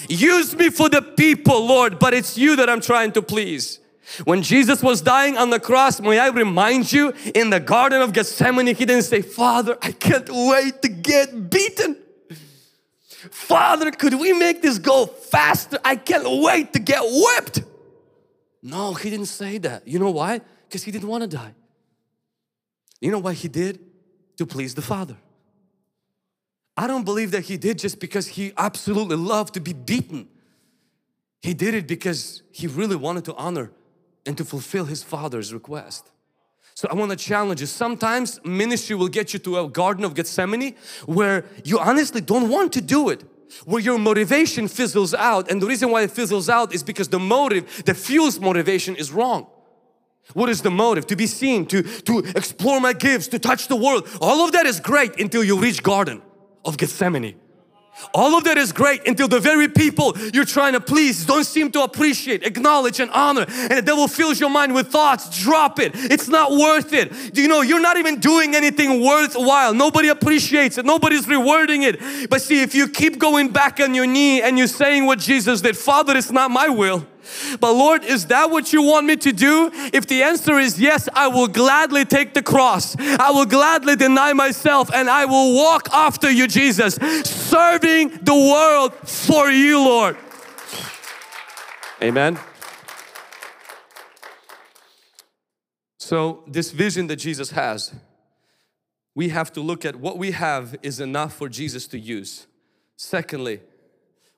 [0.08, 3.80] Use me for the people, Lord, but it's you that I'm trying to please.
[4.24, 8.12] When Jesus was dying on the cross, may I remind you, in the Garden of
[8.12, 11.96] Gethsemane, He didn't say, Father, I can't wait to get beaten.
[13.30, 15.78] Father, could we make this go faster?
[15.84, 17.62] I can't wait to get whipped.
[18.62, 19.86] No, he didn't say that.
[19.86, 20.40] You know why?
[20.68, 21.54] Because he didn't want to die.
[23.04, 23.80] You know why He did?
[24.38, 25.16] To please the Father.
[26.74, 30.26] I don't believe that He did just because He absolutely loved to be beaten.
[31.42, 33.72] He did it because He really wanted to honor
[34.24, 36.10] and to fulfill His Father's request.
[36.74, 37.66] So I want to challenge you.
[37.66, 40.74] Sometimes ministry will get you to a Garden of Gethsemane
[41.06, 43.24] where you honestly don't want to do it.
[43.64, 47.20] Where your motivation fizzles out and the reason why it fizzles out is because the
[47.20, 49.46] motive that fuels motivation is wrong.
[50.32, 51.06] What is the motive?
[51.08, 54.08] To be seen, to, to explore my gifts, to touch the world.
[54.20, 56.22] All of that is great until you reach Garden
[56.64, 57.36] of Gethsemane.
[58.12, 61.70] All of that is great until the very people you're trying to please don't seem
[61.72, 65.92] to appreciate, acknowledge and honor and the devil fills your mind with thoughts, drop it.
[65.94, 67.34] It's not worth it.
[67.34, 69.74] Do you know you're not even doing anything worthwhile.
[69.74, 70.84] Nobody appreciates it.
[70.84, 72.30] Nobody's rewarding it.
[72.30, 75.60] But see if you keep going back on your knee and you're saying what Jesus
[75.60, 77.06] did, Father it's not my will.
[77.60, 79.70] But Lord, is that what you want me to do?
[79.92, 82.96] If the answer is yes, I will gladly take the cross.
[82.98, 88.94] I will gladly deny myself and I will walk after you, Jesus, serving the world
[89.08, 90.16] for you, Lord.
[92.02, 92.38] Amen.
[95.98, 97.94] So, this vision that Jesus has,
[99.14, 102.46] we have to look at what we have is enough for Jesus to use.
[102.96, 103.60] Secondly,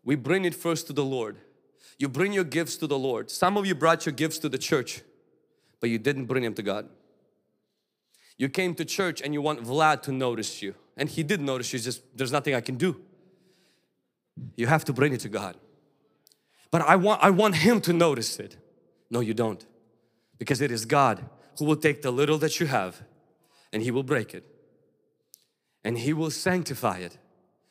[0.04, 1.38] we bring it first to the Lord.
[1.98, 3.30] You bring your gifts to the Lord.
[3.30, 5.02] Some of you brought your gifts to the church,
[5.80, 6.88] but you didn't bring them to God.
[8.36, 10.74] You came to church and you want Vlad to notice you.
[10.96, 13.00] And he did notice you, just there's nothing I can do.
[14.56, 15.56] You have to bring it to God.
[16.70, 18.56] But I want, I want him to notice it.
[19.10, 19.64] No, you don't.
[20.38, 21.24] Because it is God
[21.58, 23.02] who will take the little that you have
[23.72, 24.44] and He will break it.
[25.84, 27.18] And He will sanctify it.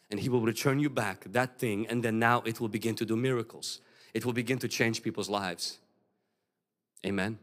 [0.10, 3.06] And He will return you back that thing and then now it will begin to
[3.06, 3.82] do miracles
[4.16, 5.78] it will begin to change people's lives.
[7.06, 7.38] Amen.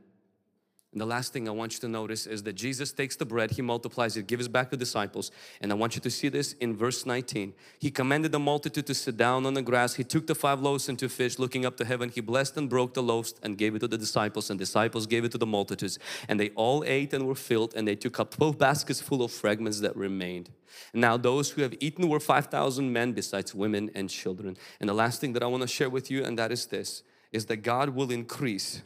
[0.92, 3.52] And the last thing I want you to notice is that Jesus takes the bread,
[3.52, 5.30] He multiplies it, gives it back to the disciples.
[5.62, 7.54] And I want you to see this in verse 19.
[7.78, 9.94] He commanded the multitude to sit down on the grass.
[9.94, 12.10] He took the five loaves and two fish, looking up to heaven.
[12.10, 14.50] He blessed and broke the loaves and gave it to the disciples.
[14.50, 15.98] And disciples gave it to the multitudes.
[16.28, 17.74] And they all ate and were filled.
[17.74, 20.50] And they took up 12 baskets full of fragments that remained.
[20.92, 24.58] Now those who have eaten were 5,000 men besides women and children.
[24.78, 27.02] And the last thing that I want to share with you and that is this,
[27.32, 28.82] is that God will increase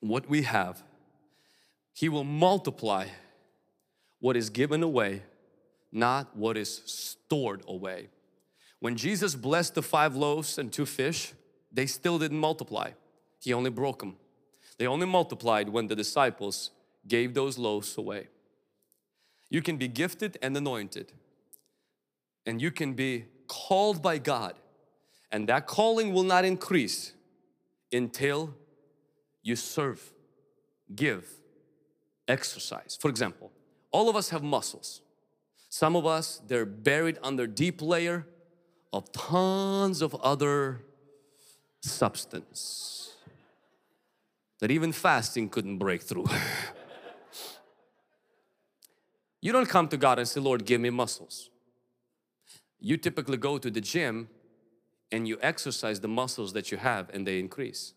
[0.00, 0.82] what we have.
[1.92, 3.06] He will multiply
[4.18, 5.22] what is given away,
[5.92, 8.08] not what is stored away.
[8.80, 11.32] When Jesus blessed the five loaves and two fish,
[11.72, 12.92] they still didn't multiply.
[13.40, 14.16] He only broke them.
[14.78, 16.70] They only multiplied when the disciples
[17.06, 18.28] gave those loaves away.
[19.50, 21.12] You can be gifted and anointed,
[22.46, 24.54] and you can be called by God,
[25.32, 27.12] and that calling will not increase
[27.92, 28.54] until
[29.42, 30.12] you serve,
[30.94, 31.26] give,
[32.28, 32.98] exercise.
[33.00, 33.50] For example,
[33.90, 35.02] all of us have muscles.
[35.68, 38.26] Some of us, they're buried under deep layer
[38.92, 40.80] of tons of other
[41.80, 43.14] substance
[44.58, 46.26] that even fasting couldn't break through.
[49.40, 51.48] You don't come to God and say, Lord, give me muscles.
[52.78, 54.28] You typically go to the gym
[55.10, 57.94] and you exercise the muscles that you have and they increase.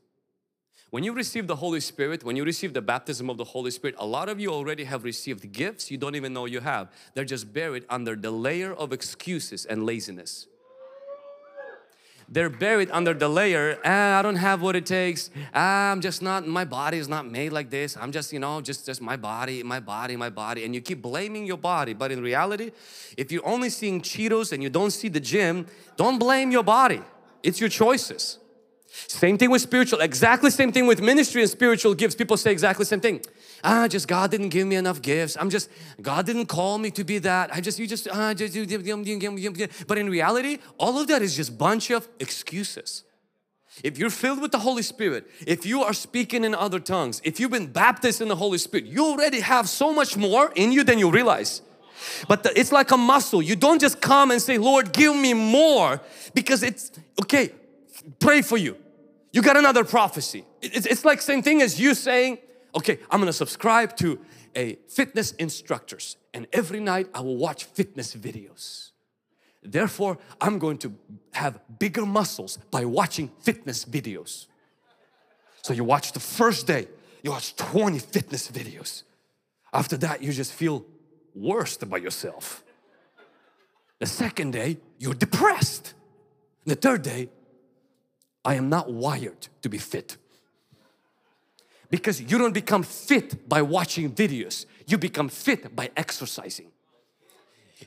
[0.93, 3.95] When you receive the Holy Spirit, when you receive the baptism of the Holy Spirit,
[3.97, 6.91] a lot of you already have received gifts you don't even know you have.
[7.15, 10.45] They're just buried under the layer of excuses and laziness.
[12.29, 15.31] They're buried under the layer ah, I don't have what it takes.
[15.51, 17.97] Ah, I'm just not my body is not made like this.
[17.97, 20.63] I'm just you know just just my body my body my body.
[20.63, 21.93] And you keep blaming your body.
[21.93, 22.69] But in reality
[23.17, 25.65] if you're only seeing Cheetos and you don't see the gym
[25.97, 27.01] don't blame your body.
[27.41, 28.37] It's your choices
[29.07, 32.85] same thing with spiritual exactly same thing with ministry and spiritual gifts people say exactly
[32.85, 33.21] same thing
[33.63, 35.37] ah, just God didn't give me enough gifts.
[35.39, 35.69] I'm just,
[36.01, 37.53] God didn't call me to be that.
[37.53, 38.53] I just, you just, ah, just,
[39.87, 43.03] but in reality, all of that is just bunch of excuses.
[43.83, 47.39] If you're filled with the Holy Spirit, if you are speaking in other tongues, if
[47.39, 50.83] you've been baptized in the Holy Spirit, you already have so much more in you
[50.83, 51.63] than you realize.
[52.27, 53.41] But the, it's like a muscle.
[53.41, 56.01] You don't just come and say, Lord, give me more
[56.35, 56.91] because it's,
[57.23, 57.51] okay,
[58.19, 58.77] pray for you.
[59.33, 60.45] You got another prophecy.
[60.61, 62.37] It's, like same thing as you saying,
[62.75, 64.19] okay, I'm gonna subscribe to
[64.55, 68.91] a fitness instructors and every night I will watch fitness videos.
[69.63, 70.93] Therefore, I'm going to
[71.31, 74.45] have bigger muscles by watching fitness videos.
[75.63, 76.87] So you watch the first day,
[77.23, 79.03] you watch 20 fitness videos.
[79.73, 80.85] After that, you just feel
[81.33, 82.63] worse about yourself.
[83.99, 85.93] The second day, you're depressed.
[86.65, 87.29] The third day,
[88.45, 90.17] I am not wired to be fit.
[91.89, 94.65] Because you don't become fit by watching videos.
[94.87, 96.71] You become fit by exercising.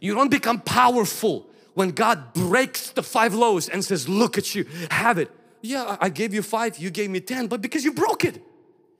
[0.00, 4.64] You don't become powerful when God breaks the five loaves and says, look at you,
[4.90, 5.30] have it.
[5.60, 8.42] Yeah, I gave you five, you gave me 10, but because you broke it.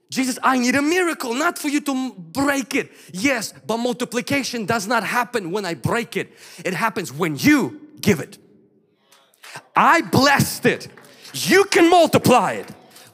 [0.09, 2.91] Jesus, I need a miracle, not for you to break it.
[3.11, 6.33] Yes, but multiplication does not happen when I break it.
[6.63, 8.37] It happens when you give it.
[9.75, 10.87] I blessed it.
[11.45, 12.67] You can multiply it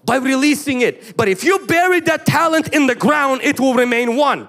[0.06, 1.16] by releasing it.
[1.18, 4.48] But if you bury that talent in the ground, it will remain one.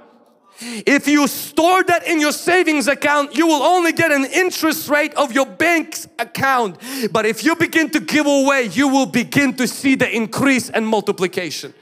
[0.61, 5.13] If you store that in your savings account, you will only get an interest rate
[5.15, 6.79] of your bank's account.
[7.13, 10.87] But if you begin to give away, you will begin to see the increase and
[10.87, 11.75] multiplication.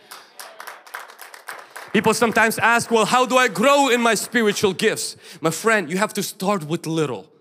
[1.92, 5.16] People sometimes ask, well, how do I grow in my spiritual gifts?
[5.42, 7.31] My friend, you have to start with little.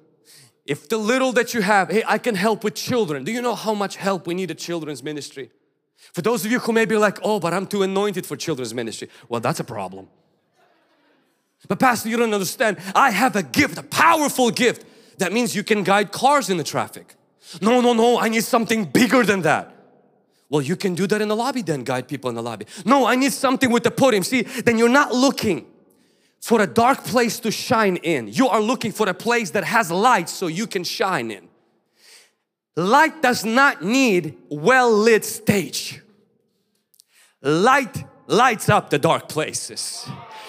[0.66, 3.24] If the little that you have, hey, I can help with children.
[3.24, 5.50] Do you know how much help we need a children's ministry?
[6.14, 8.74] For those of you who may be like, oh, but I'm too anointed for children's
[8.74, 9.10] ministry.
[9.30, 10.08] Well, that's a problem.
[11.68, 12.78] But Pastor, you don't understand.
[12.96, 14.86] I have a gift, a powerful gift.
[15.20, 17.16] That means you can guide cars in the traffic.
[17.62, 19.76] No, no, no, I need something bigger than that.
[20.50, 22.66] Well, you can do that in the lobby then, guide people in the lobby.
[22.86, 24.24] No, I need something with the podium.
[24.24, 25.66] See, then you're not looking
[26.42, 28.28] for a dark place to shine in.
[28.28, 31.48] You are looking for a place that has light so you can shine in.
[32.76, 36.02] Light does not need well lit stage.
[37.42, 40.08] Light lights up the dark places.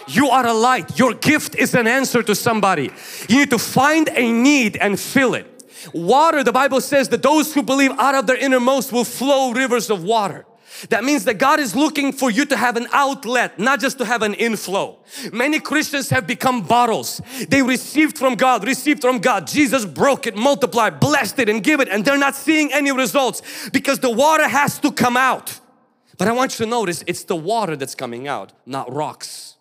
[0.09, 0.99] You are a light.
[0.99, 2.91] Your gift is an answer to somebody.
[3.29, 5.47] You need to find a need and fill it.
[5.93, 9.91] Water, the Bible says that those who believe out of their innermost will flow rivers
[9.91, 10.45] of water.
[10.89, 14.05] That means that God is looking for you to have an outlet, not just to
[14.05, 14.99] have an inflow.
[15.33, 17.21] Many Christians have become bottles.
[17.49, 19.47] They received from God, received from God.
[19.47, 23.69] Jesus broke it, multiplied, blessed it and give it and they're not seeing any results
[23.71, 25.61] because the water has to come out.
[26.19, 29.57] But I want you to notice it's the water that's coming out, not rocks.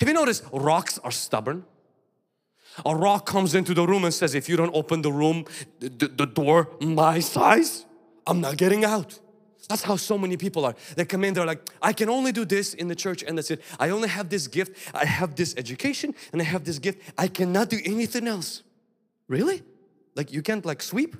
[0.00, 1.64] Have you noticed rocks are stubborn?
[2.84, 5.44] A rock comes into the room and says, if you don't open the room,
[5.78, 7.84] the, the door my size,
[8.26, 9.20] I'm not getting out.
[9.68, 10.74] That's how so many people are.
[10.96, 13.50] They come in, they're like, I can only do this in the church and that's
[13.50, 13.62] it.
[13.78, 17.00] I only have this gift, I have this education and I have this gift.
[17.16, 18.62] I cannot do anything else.
[19.28, 19.62] Really?
[20.14, 21.16] Like you can't like sweep?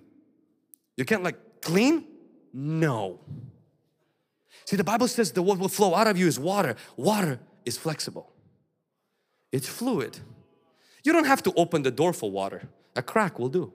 [0.97, 2.05] You can't like clean?
[2.53, 3.20] No.
[4.66, 6.76] See, the Bible says the what will flow out of you is water.
[6.97, 8.32] Water is flexible.
[9.53, 10.18] It's fluid.
[11.03, 12.68] You don't have to open the door for water.
[12.97, 13.72] A crack will do.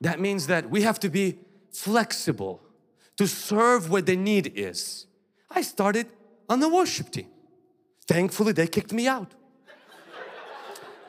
[0.00, 1.38] That means that we have to be
[1.72, 2.60] flexible
[3.16, 5.06] to serve where the need is.
[5.50, 6.06] I started
[6.48, 7.28] on the worship team.
[8.06, 9.34] Thankfully, they kicked me out.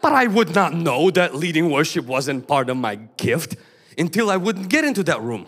[0.01, 3.55] But I would not know that leading worship wasn't part of my gift
[3.97, 5.45] until I wouldn't get into that room.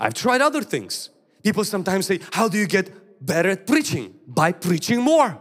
[0.00, 1.10] I've tried other things.
[1.42, 4.14] People sometimes say, How do you get better at preaching?
[4.26, 5.38] By preaching more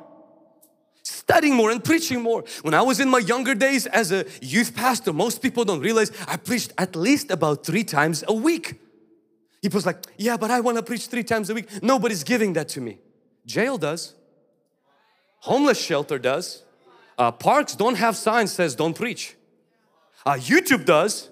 [1.08, 2.44] studying more and preaching more.
[2.62, 6.12] When I was in my younger days as a youth pastor, most people don't realize
[6.28, 8.80] I preached at least about three times a week.
[9.62, 11.82] People's like, yeah, but I want to preach three times a week.
[11.82, 13.00] Nobody's giving that to me.
[13.46, 14.14] Jail does.
[15.40, 16.64] Homeless shelter does.
[17.18, 19.36] Uh, parks don't have signs says don't preach.
[20.26, 21.30] Uh, YouTube does.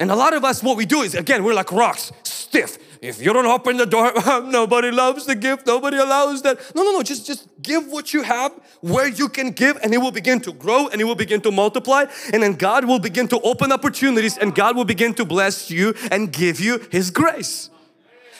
[0.00, 2.78] And a lot of us, what we do is, again, we're like rocks, stiff.
[3.02, 6.58] If you don't open the door, um, nobody loves the gift, nobody allows that.
[6.72, 9.98] No, no, no, just, just give what you have where you can give and it
[9.98, 12.04] will begin to grow and it will begin to multiply.
[12.32, 15.94] And then God will begin to open opportunities and God will begin to bless you
[16.12, 17.70] and give you His grace.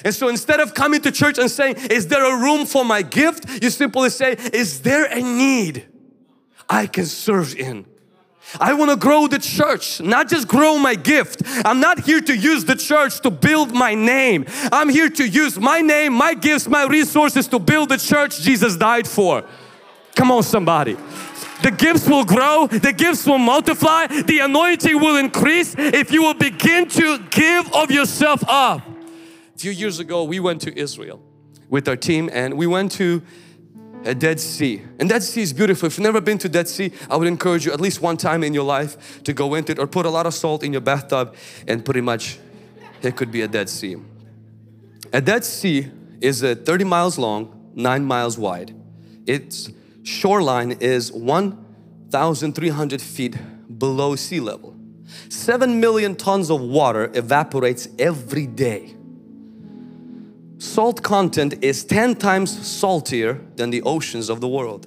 [0.04, 3.02] And so instead of coming to church and saying, is there a room for my
[3.02, 3.62] gift?
[3.62, 5.88] You simply say, is there a need
[6.68, 7.84] I can serve in?
[8.60, 11.42] I want to grow the church, not just grow my gift.
[11.64, 14.44] I'm not here to use the church to build my name.
[14.70, 18.76] I'm here to use my name, my gifts, my resources to build the church Jesus
[18.76, 19.44] died for.
[20.14, 20.96] Come on, somebody.
[21.62, 26.34] The gifts will grow, the gifts will multiply, the anointing will increase if you will
[26.34, 28.82] begin to give of yourself up.
[29.54, 31.22] A few years ago, we went to Israel
[31.68, 33.22] with our team and we went to
[34.04, 34.82] a Dead Sea.
[34.98, 35.86] And Dead Sea is beautiful.
[35.86, 38.42] If you've never been to Dead Sea, I would encourage you at least one time
[38.42, 40.80] in your life to go into it or put a lot of salt in your
[40.80, 41.34] bathtub
[41.68, 42.38] and pretty much
[43.02, 43.96] it could be a Dead Sea.
[45.12, 45.90] A Dead Sea
[46.20, 48.74] is a 30 miles long, 9 miles wide.
[49.26, 49.70] Its
[50.02, 53.36] shoreline is 1,300 feet
[53.78, 54.76] below sea level.
[55.28, 58.96] 7 million tons of water evaporates every day
[60.62, 64.86] salt content is 10 times saltier than the oceans of the world.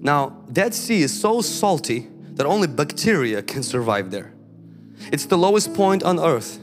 [0.00, 4.32] Now, Dead Sea is so salty that only bacteria can survive there.
[5.12, 6.60] It's the lowest point on earth.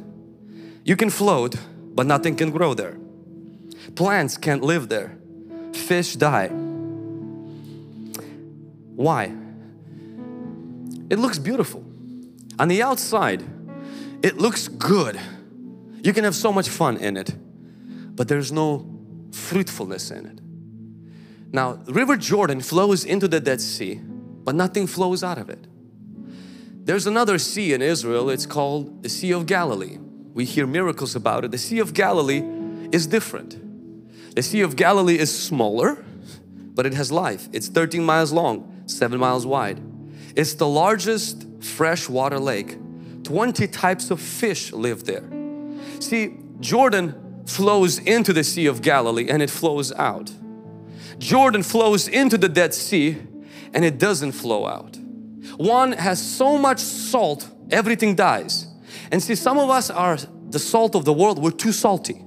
[0.85, 1.55] You can float,
[1.93, 2.97] but nothing can grow there.
[3.95, 5.17] Plants can't live there.
[5.73, 6.47] Fish die.
[8.95, 9.33] Why?
[11.09, 11.83] It looks beautiful.
[12.57, 13.43] On the outside,
[14.23, 15.19] it looks good.
[16.01, 17.35] You can have so much fun in it,
[18.17, 18.85] but there's no
[19.31, 20.39] fruitfulness in it.
[21.53, 25.65] Now, River Jordan flows into the Dead Sea, but nothing flows out of it.
[26.83, 29.99] There's another sea in Israel, it's called the Sea of Galilee.
[30.33, 31.51] We hear miracles about it.
[31.51, 32.43] The Sea of Galilee
[32.91, 34.35] is different.
[34.35, 36.03] The Sea of Galilee is smaller,
[36.73, 37.47] but it has life.
[37.53, 39.79] It's 13 miles long, 7 miles wide.
[40.35, 42.77] It's the largest freshwater lake.
[43.23, 45.23] 20 types of fish live there.
[45.99, 50.31] See, Jordan flows into the Sea of Galilee and it flows out.
[51.17, 53.17] Jordan flows into the Dead Sea
[53.73, 54.97] and it doesn't flow out.
[55.55, 58.67] One has so much salt, everything dies.
[59.11, 60.17] And see, some of us are
[60.49, 62.21] the salt of the world, we're too salty.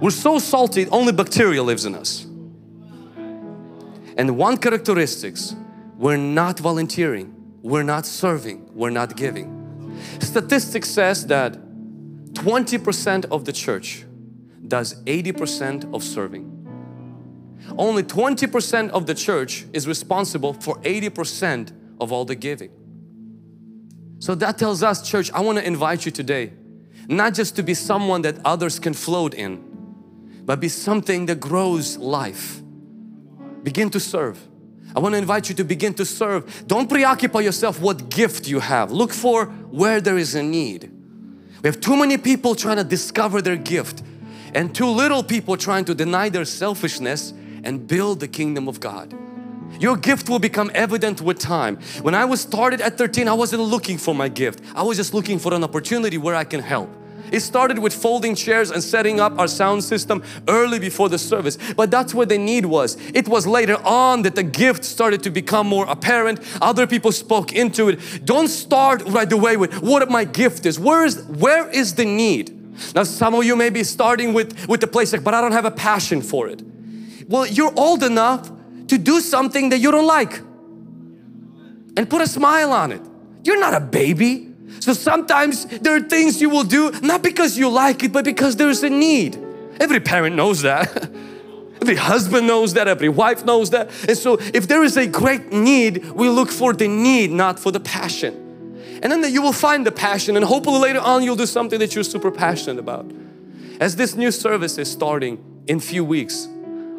[0.00, 2.26] We're so salty, only bacteria lives in us.
[4.16, 5.54] And one characteristics,
[5.96, 9.52] we're not volunteering, we're not serving, we're not giving.
[10.20, 11.58] Statistics says that
[12.36, 14.04] 20% of the church
[14.66, 16.52] does 80% of serving.
[17.76, 22.70] Only 20% of the church is responsible for 80% of all the giving.
[24.18, 26.52] So that tells us, church, I want to invite you today,
[27.08, 29.62] not just to be someone that others can float in,
[30.44, 32.62] but be something that grows life.
[33.62, 34.38] Begin to serve.
[34.94, 36.64] I want to invite you to begin to serve.
[36.66, 38.92] Don't preoccupy yourself what gift you have.
[38.92, 40.95] Look for where there is a need.
[41.66, 44.04] We have too many people trying to discover their gift
[44.54, 47.32] and too little people trying to deny their selfishness
[47.64, 49.12] and build the kingdom of God.
[49.80, 51.78] Your gift will become evident with time.
[52.02, 54.62] When I was started at 13, I wasn't looking for my gift.
[54.76, 56.88] I was just looking for an opportunity where I can help.
[57.32, 61.58] It started with folding chairs and setting up our sound system early before the service.
[61.76, 62.96] But that's where the need was.
[63.14, 66.40] It was later on that the gift started to become more apparent.
[66.60, 68.24] Other people spoke into it.
[68.24, 70.78] Don't start right away with what my gift is.
[70.78, 72.52] Where is, where is the need?
[72.94, 75.52] Now some of you may be starting with, with the place like, but I don't
[75.52, 76.62] have a passion for it.
[77.28, 78.50] Well, you're old enough
[78.88, 80.38] to do something that you don't like
[81.96, 83.00] and put a smile on it.
[83.42, 84.45] You're not a baby.
[84.80, 88.56] So sometimes there are things you will do not because you like it, but because
[88.56, 89.36] there's a need.
[89.80, 91.10] Every parent knows that.
[91.80, 93.90] Every husband knows that, every wife knows that.
[94.08, 97.70] And so if there is a great need, we look for the need, not for
[97.70, 98.46] the passion.
[99.02, 101.94] And then you will find the passion and hopefully later on you'll do something that
[101.94, 103.10] you're super passionate about.
[103.78, 106.48] As this new service is starting in few weeks,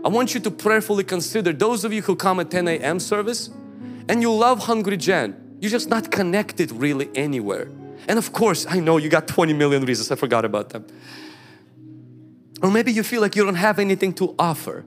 [0.06, 3.00] I want you to prayerfully consider those of you who come at 10 a.m.
[3.00, 3.50] service
[4.08, 7.70] and you love Hungry Gen, you're just not connected really anywhere.
[8.08, 10.86] And of course, I know you got 20 million reasons, I forgot about them.
[12.62, 14.86] Or maybe you feel like you don't have anything to offer.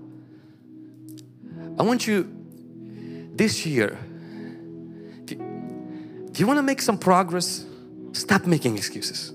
[1.78, 2.28] I want you
[3.34, 3.98] this year,
[5.24, 7.64] do you, if you want to make some progress,
[8.12, 9.32] stop making excuses.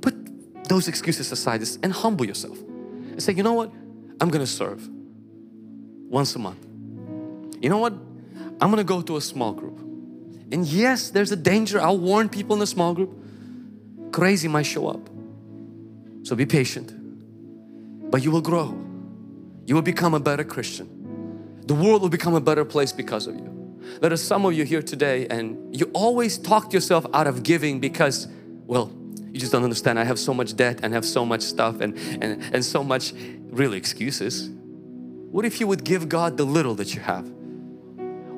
[0.00, 3.72] Put those excuses aside and humble yourself and say, you know what?
[4.20, 4.88] I'm gonna serve
[6.08, 6.64] once a month.
[7.60, 7.92] You know what?
[8.60, 9.78] I'm gonna go to a small group.
[10.50, 11.80] And yes, there's a danger.
[11.80, 13.10] I'll warn people in the small group.
[14.12, 15.08] Crazy might show up.
[16.22, 16.92] So be patient.
[18.10, 18.76] But you will grow.
[19.66, 21.60] You will become a better Christian.
[21.66, 23.54] The world will become a better place because of you.
[24.00, 27.78] There are some of you here today and you always talk yourself out of giving
[27.78, 28.26] because,
[28.66, 28.90] well,
[29.30, 29.98] you just don't understand.
[29.98, 33.12] I have so much debt and have so much stuff and, and, and so much
[33.50, 34.48] really excuses.
[35.30, 37.30] What if you would give God the little that you have?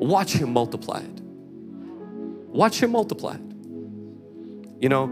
[0.01, 1.21] Watch Him multiply it.
[1.21, 3.41] Watch Him multiply it.
[4.81, 5.11] You know,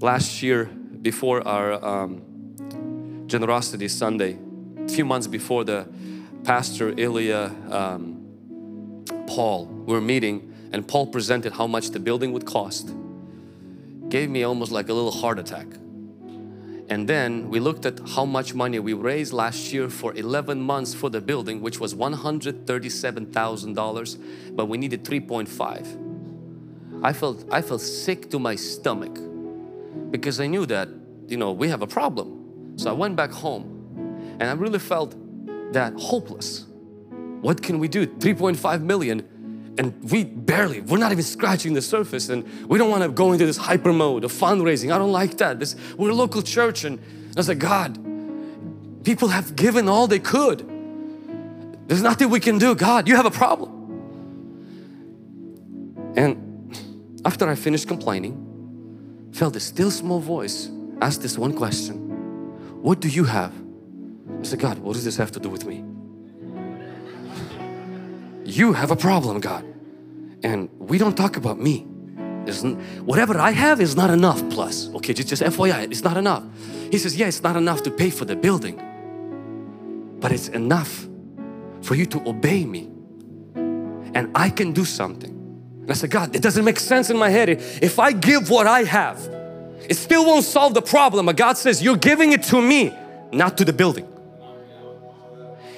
[0.00, 0.66] last year
[1.02, 2.22] before our um,
[3.26, 4.38] Generosity Sunday,
[4.78, 5.88] a few months before the
[6.44, 12.94] Pastor Ilya um, Paul were meeting and Paul presented how much the building would cost.
[14.08, 15.66] Gave me almost like a little heart attack
[16.88, 20.94] and then we looked at how much money we raised last year for 11 months
[20.94, 24.18] for the building, which was $137,000,
[24.54, 27.02] but we needed 3.5.
[27.02, 29.18] I felt, I felt sick to my stomach
[30.10, 30.88] because I knew that,
[31.26, 32.74] you know, we have a problem.
[32.76, 35.16] So I went back home and I really felt
[35.72, 36.66] that hopeless.
[37.40, 38.06] What can we do?
[38.06, 39.26] 3.5 million
[39.78, 43.32] and we barely, we're not even scratching the surface and we don't want to go
[43.32, 44.92] into this hyper mode of fundraising.
[44.92, 45.58] I don't like that.
[45.58, 47.98] This, we're a local church and I was like, God,
[49.04, 50.66] people have given all they could.
[51.88, 52.74] There's nothing we can do.
[52.74, 53.72] God, you have a problem.
[56.16, 56.74] And
[57.24, 60.70] after I finished complaining, felt a still small voice
[61.02, 61.96] asked this one question
[62.82, 63.52] What do you have?
[64.40, 65.84] I said, God, what does this have to do with me?
[68.56, 69.66] You have a problem, God.
[70.42, 71.86] And we don't talk about me.
[72.46, 74.88] Isn't whatever I have is not enough plus.
[74.94, 76.42] Okay, just, just FYI, it's not enough.
[76.90, 78.76] He says, Yeah, it's not enough to pay for the building,
[80.20, 81.06] but it's enough
[81.82, 82.88] for you to obey me.
[84.14, 85.32] And I can do something.
[85.82, 87.50] And I said, God, it doesn't make sense in my head.
[87.50, 89.18] If I give what I have,
[89.86, 91.26] it still won't solve the problem.
[91.26, 92.96] But God says, You're giving it to me,
[93.32, 94.08] not to the building.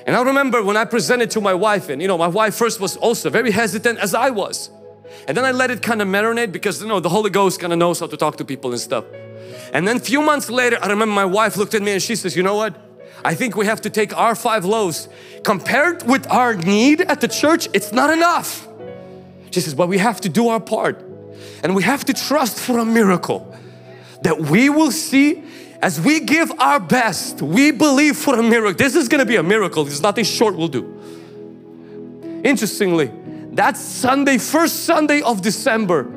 [0.09, 2.81] And I remember when I presented to my wife, and you know, my wife first
[2.81, 4.71] was also very hesitant as I was.
[5.27, 7.75] And then I let it kind of marinate because you know the Holy Ghost kind
[7.75, 9.05] of knows how to talk to people and stuff.
[9.75, 12.17] And then a few months later, I remember my wife looked at me and she
[12.17, 12.75] says, You know what?
[13.23, 15.11] I think we have to take our five loaves
[15.45, 18.67] compared with our need at the church, it's not enough.
[19.51, 21.05] She says, But we have to do our part
[21.63, 23.55] and we have to trust for a miracle
[24.23, 25.45] that we will see
[25.81, 28.75] as we give our best, we believe for a miracle.
[28.75, 29.85] This is going to be a miracle.
[29.85, 32.41] There's nothing short will do.
[32.43, 33.13] Interestingly,
[33.53, 36.13] that Sunday, first Sunday of December,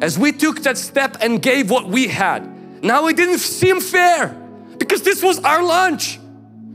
[0.00, 4.28] as we took that step and gave what we had, now it didn't seem fair
[4.78, 6.18] because this was our lunch.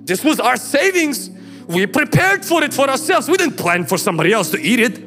[0.05, 1.29] This was our savings.
[1.67, 3.27] We prepared for it for ourselves.
[3.27, 5.03] We didn't plan for somebody else to eat it.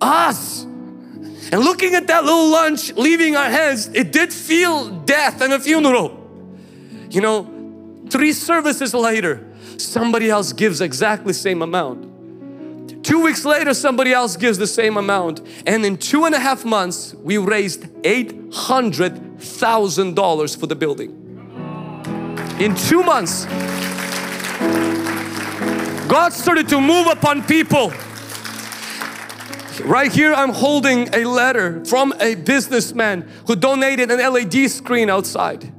[0.00, 0.62] Us.
[0.62, 5.58] And looking at that little lunch leaving our hands, it did feel death and a
[5.58, 6.19] funeral.
[7.10, 7.48] You know,
[8.08, 9.44] three services later,
[9.78, 12.06] somebody else gives exactly same amount.
[13.02, 15.40] Two weeks later, somebody else gives the same amount.
[15.66, 21.16] And in two and a half months, we raised $800,000 for the building.
[22.60, 23.46] In two months,
[26.06, 27.92] God started to move upon people.
[29.82, 35.72] Right here, I'm holding a letter from a businessman who donated an LED screen outside.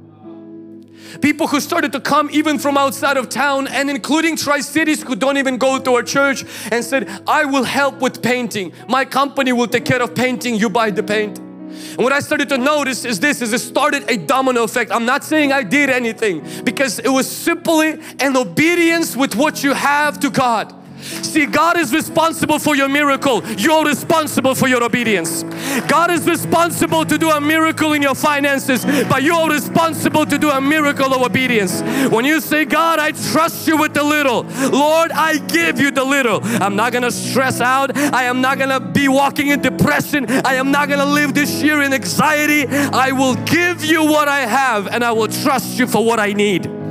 [1.20, 5.36] People who started to come even from outside of town and including Tri-Cities who don't
[5.36, 8.72] even go to our church and said, I will help with painting.
[8.88, 11.38] My company will take care of painting, you buy the paint.
[11.38, 14.90] And what I started to notice is this, is it started a domino effect.
[14.92, 19.72] I'm not saying I did anything because it was simply an obedience with what you
[19.72, 20.74] have to God.
[21.02, 23.44] See, God is responsible for your miracle.
[23.56, 25.42] You're responsible for your obedience.
[25.88, 30.50] God is responsible to do a miracle in your finances, but you're responsible to do
[30.50, 31.82] a miracle of obedience.
[32.10, 36.04] When you say, God, I trust you with the little, Lord, I give you the
[36.04, 36.40] little.
[36.62, 37.96] I'm not gonna stress out.
[37.96, 40.26] I am not gonna be walking in depression.
[40.44, 42.66] I am not gonna live this year in anxiety.
[42.68, 46.32] I will give you what I have and I will trust you for what I
[46.32, 46.81] need.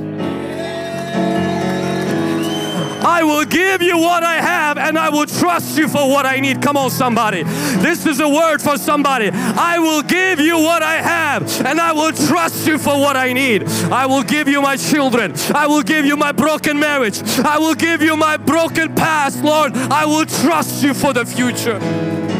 [3.04, 6.40] I will give you what I have and I will trust you for what I
[6.40, 6.62] need.
[6.62, 7.42] Come on, somebody.
[7.42, 9.30] This is a word for somebody.
[9.32, 13.32] I will give you what I have and I will trust you for what I
[13.32, 13.64] need.
[13.90, 15.34] I will give you my children.
[15.54, 17.20] I will give you my broken marriage.
[17.38, 19.74] I will give you my broken past, Lord.
[19.76, 22.31] I will trust you for the future.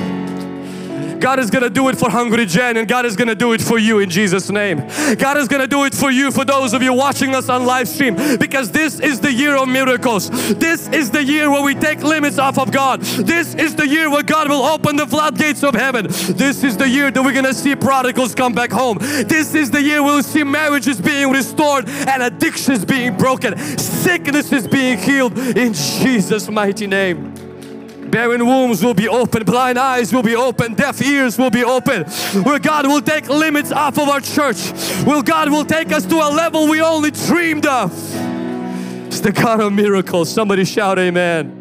[1.22, 3.52] God is going to do it for Hungry Gen and God is going to do
[3.52, 4.78] it for you in Jesus name.
[5.18, 7.64] God is going to do it for you for those of you watching us on
[7.64, 10.30] live stream because this is the year of miracles.
[10.54, 13.02] This is the year where we take limits off of God.
[13.02, 16.08] This is the year where God will open the floodgates of heaven.
[16.08, 18.98] This is the year that we're going to see prodigals come back home.
[18.98, 23.56] This is the year we'll see marriages being restored and addictions being broken.
[23.78, 27.41] Sickness is being healed in Jesus mighty name.
[28.12, 32.04] Barren wombs will be open, blind eyes will be open, deaf ears will be open.
[32.44, 34.70] Where God will take limits off of our church.
[35.06, 37.90] Where God will take us to a level we only dreamed of.
[39.06, 40.28] It's the God of miracles.
[40.30, 41.60] Somebody shout amen.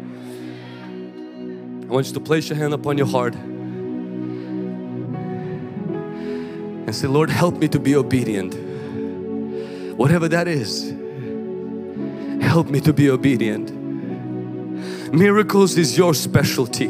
[1.88, 3.34] I want you to place your hand upon your heart
[6.84, 8.52] and say, Lord, help me to be obedient.
[9.96, 10.90] Whatever that is,
[12.42, 13.81] help me to be obedient.
[15.12, 16.88] Miracles is your specialty.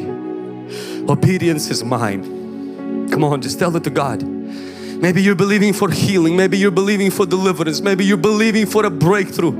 [1.08, 3.08] Obedience is mine.
[3.10, 4.22] Come on, just tell it to God.
[4.22, 6.36] Maybe you're believing for healing.
[6.36, 7.80] Maybe you're believing for deliverance.
[7.80, 9.50] Maybe you're believing for a breakthrough.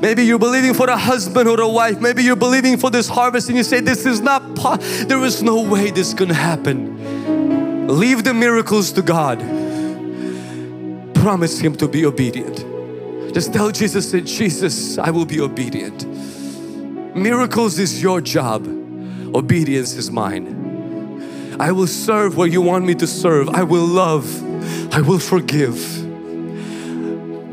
[0.00, 2.00] Maybe you're believing for a husband or a wife.
[2.00, 5.42] Maybe you're believing for this harvest and you say, This is not, po- there is
[5.42, 7.88] no way this can happen.
[7.88, 9.40] Leave the miracles to God.
[11.16, 12.64] Promise Him to be obedient.
[13.34, 16.06] Just tell Jesus, say, Jesus, I will be obedient.
[17.14, 18.66] Miracles is your job.
[19.34, 21.56] Obedience is mine.
[21.60, 23.48] I will serve where you want me to serve.
[23.50, 24.26] I will love.
[24.94, 25.78] I will forgive.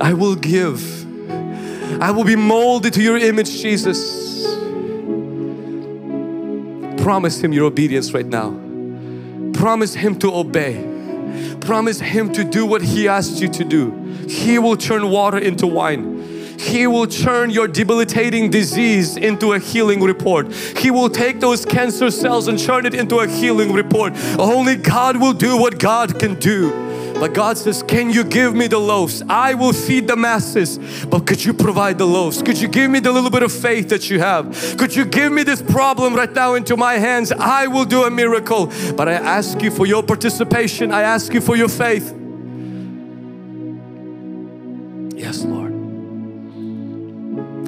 [0.02, 1.00] I will give.
[2.02, 4.46] I will be molded to your image, Jesus.
[7.04, 8.52] Promise Him your obedience right now.
[9.54, 10.86] Promise Him to obey.
[11.60, 13.92] Promise Him to do what He asked you to do.
[14.30, 16.19] He will turn water into wine.
[16.60, 20.54] He will turn your debilitating disease into a healing report.
[20.54, 24.14] He will take those cancer cells and turn it into a healing report.
[24.38, 26.88] Only God will do what God can do.
[27.20, 29.22] But God says, Can you give me the loaves?
[29.28, 32.42] I will feed the masses, but could you provide the loaves?
[32.42, 34.76] Could you give me the little bit of faith that you have?
[34.78, 37.32] Could you give me this problem right now into my hands?
[37.32, 38.72] I will do a miracle.
[38.96, 42.19] But I ask you for your participation, I ask you for your faith.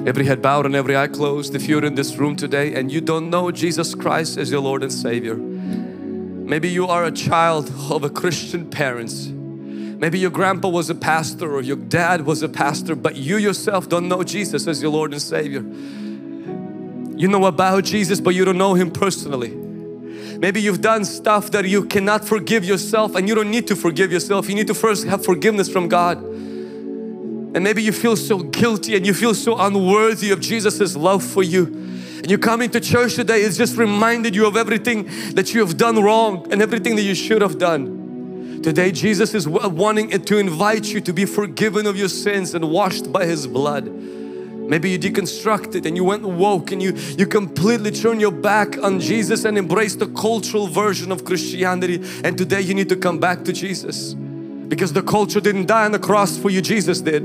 [0.06, 1.54] Every head bowed and every eye closed.
[1.54, 4.82] If you're in this room today and you don't know Jesus Christ as your Lord
[4.82, 9.30] and Savior, maybe you are a child of a Christian parents
[10.02, 13.88] Maybe your grandpa was a pastor or your dad was a pastor, but you yourself
[13.88, 15.60] don't know Jesus as your Lord and Savior.
[17.16, 19.50] You know about Jesus, but you don't know Him personally.
[20.40, 24.10] Maybe you've done stuff that you cannot forgive yourself and you don't need to forgive
[24.10, 24.48] yourself.
[24.48, 26.20] You need to first have forgiveness from God.
[27.54, 31.42] And maybe you feel so guilty and you feel so unworthy of Jesus' love for
[31.42, 31.64] you.
[31.64, 35.76] And you coming to church today, it's just reminded you of everything that you have
[35.76, 38.60] done wrong and everything that you should have done.
[38.62, 43.12] Today Jesus is wanting to invite you to be forgiven of your sins and washed
[43.12, 43.86] by His blood.
[43.86, 49.00] Maybe you deconstructed and you went woke and you, you completely turned your back on
[49.00, 53.44] Jesus and embraced the cultural version of Christianity and today you need to come back
[53.44, 57.24] to Jesus because the culture didn't die on the cross for you, Jesus did.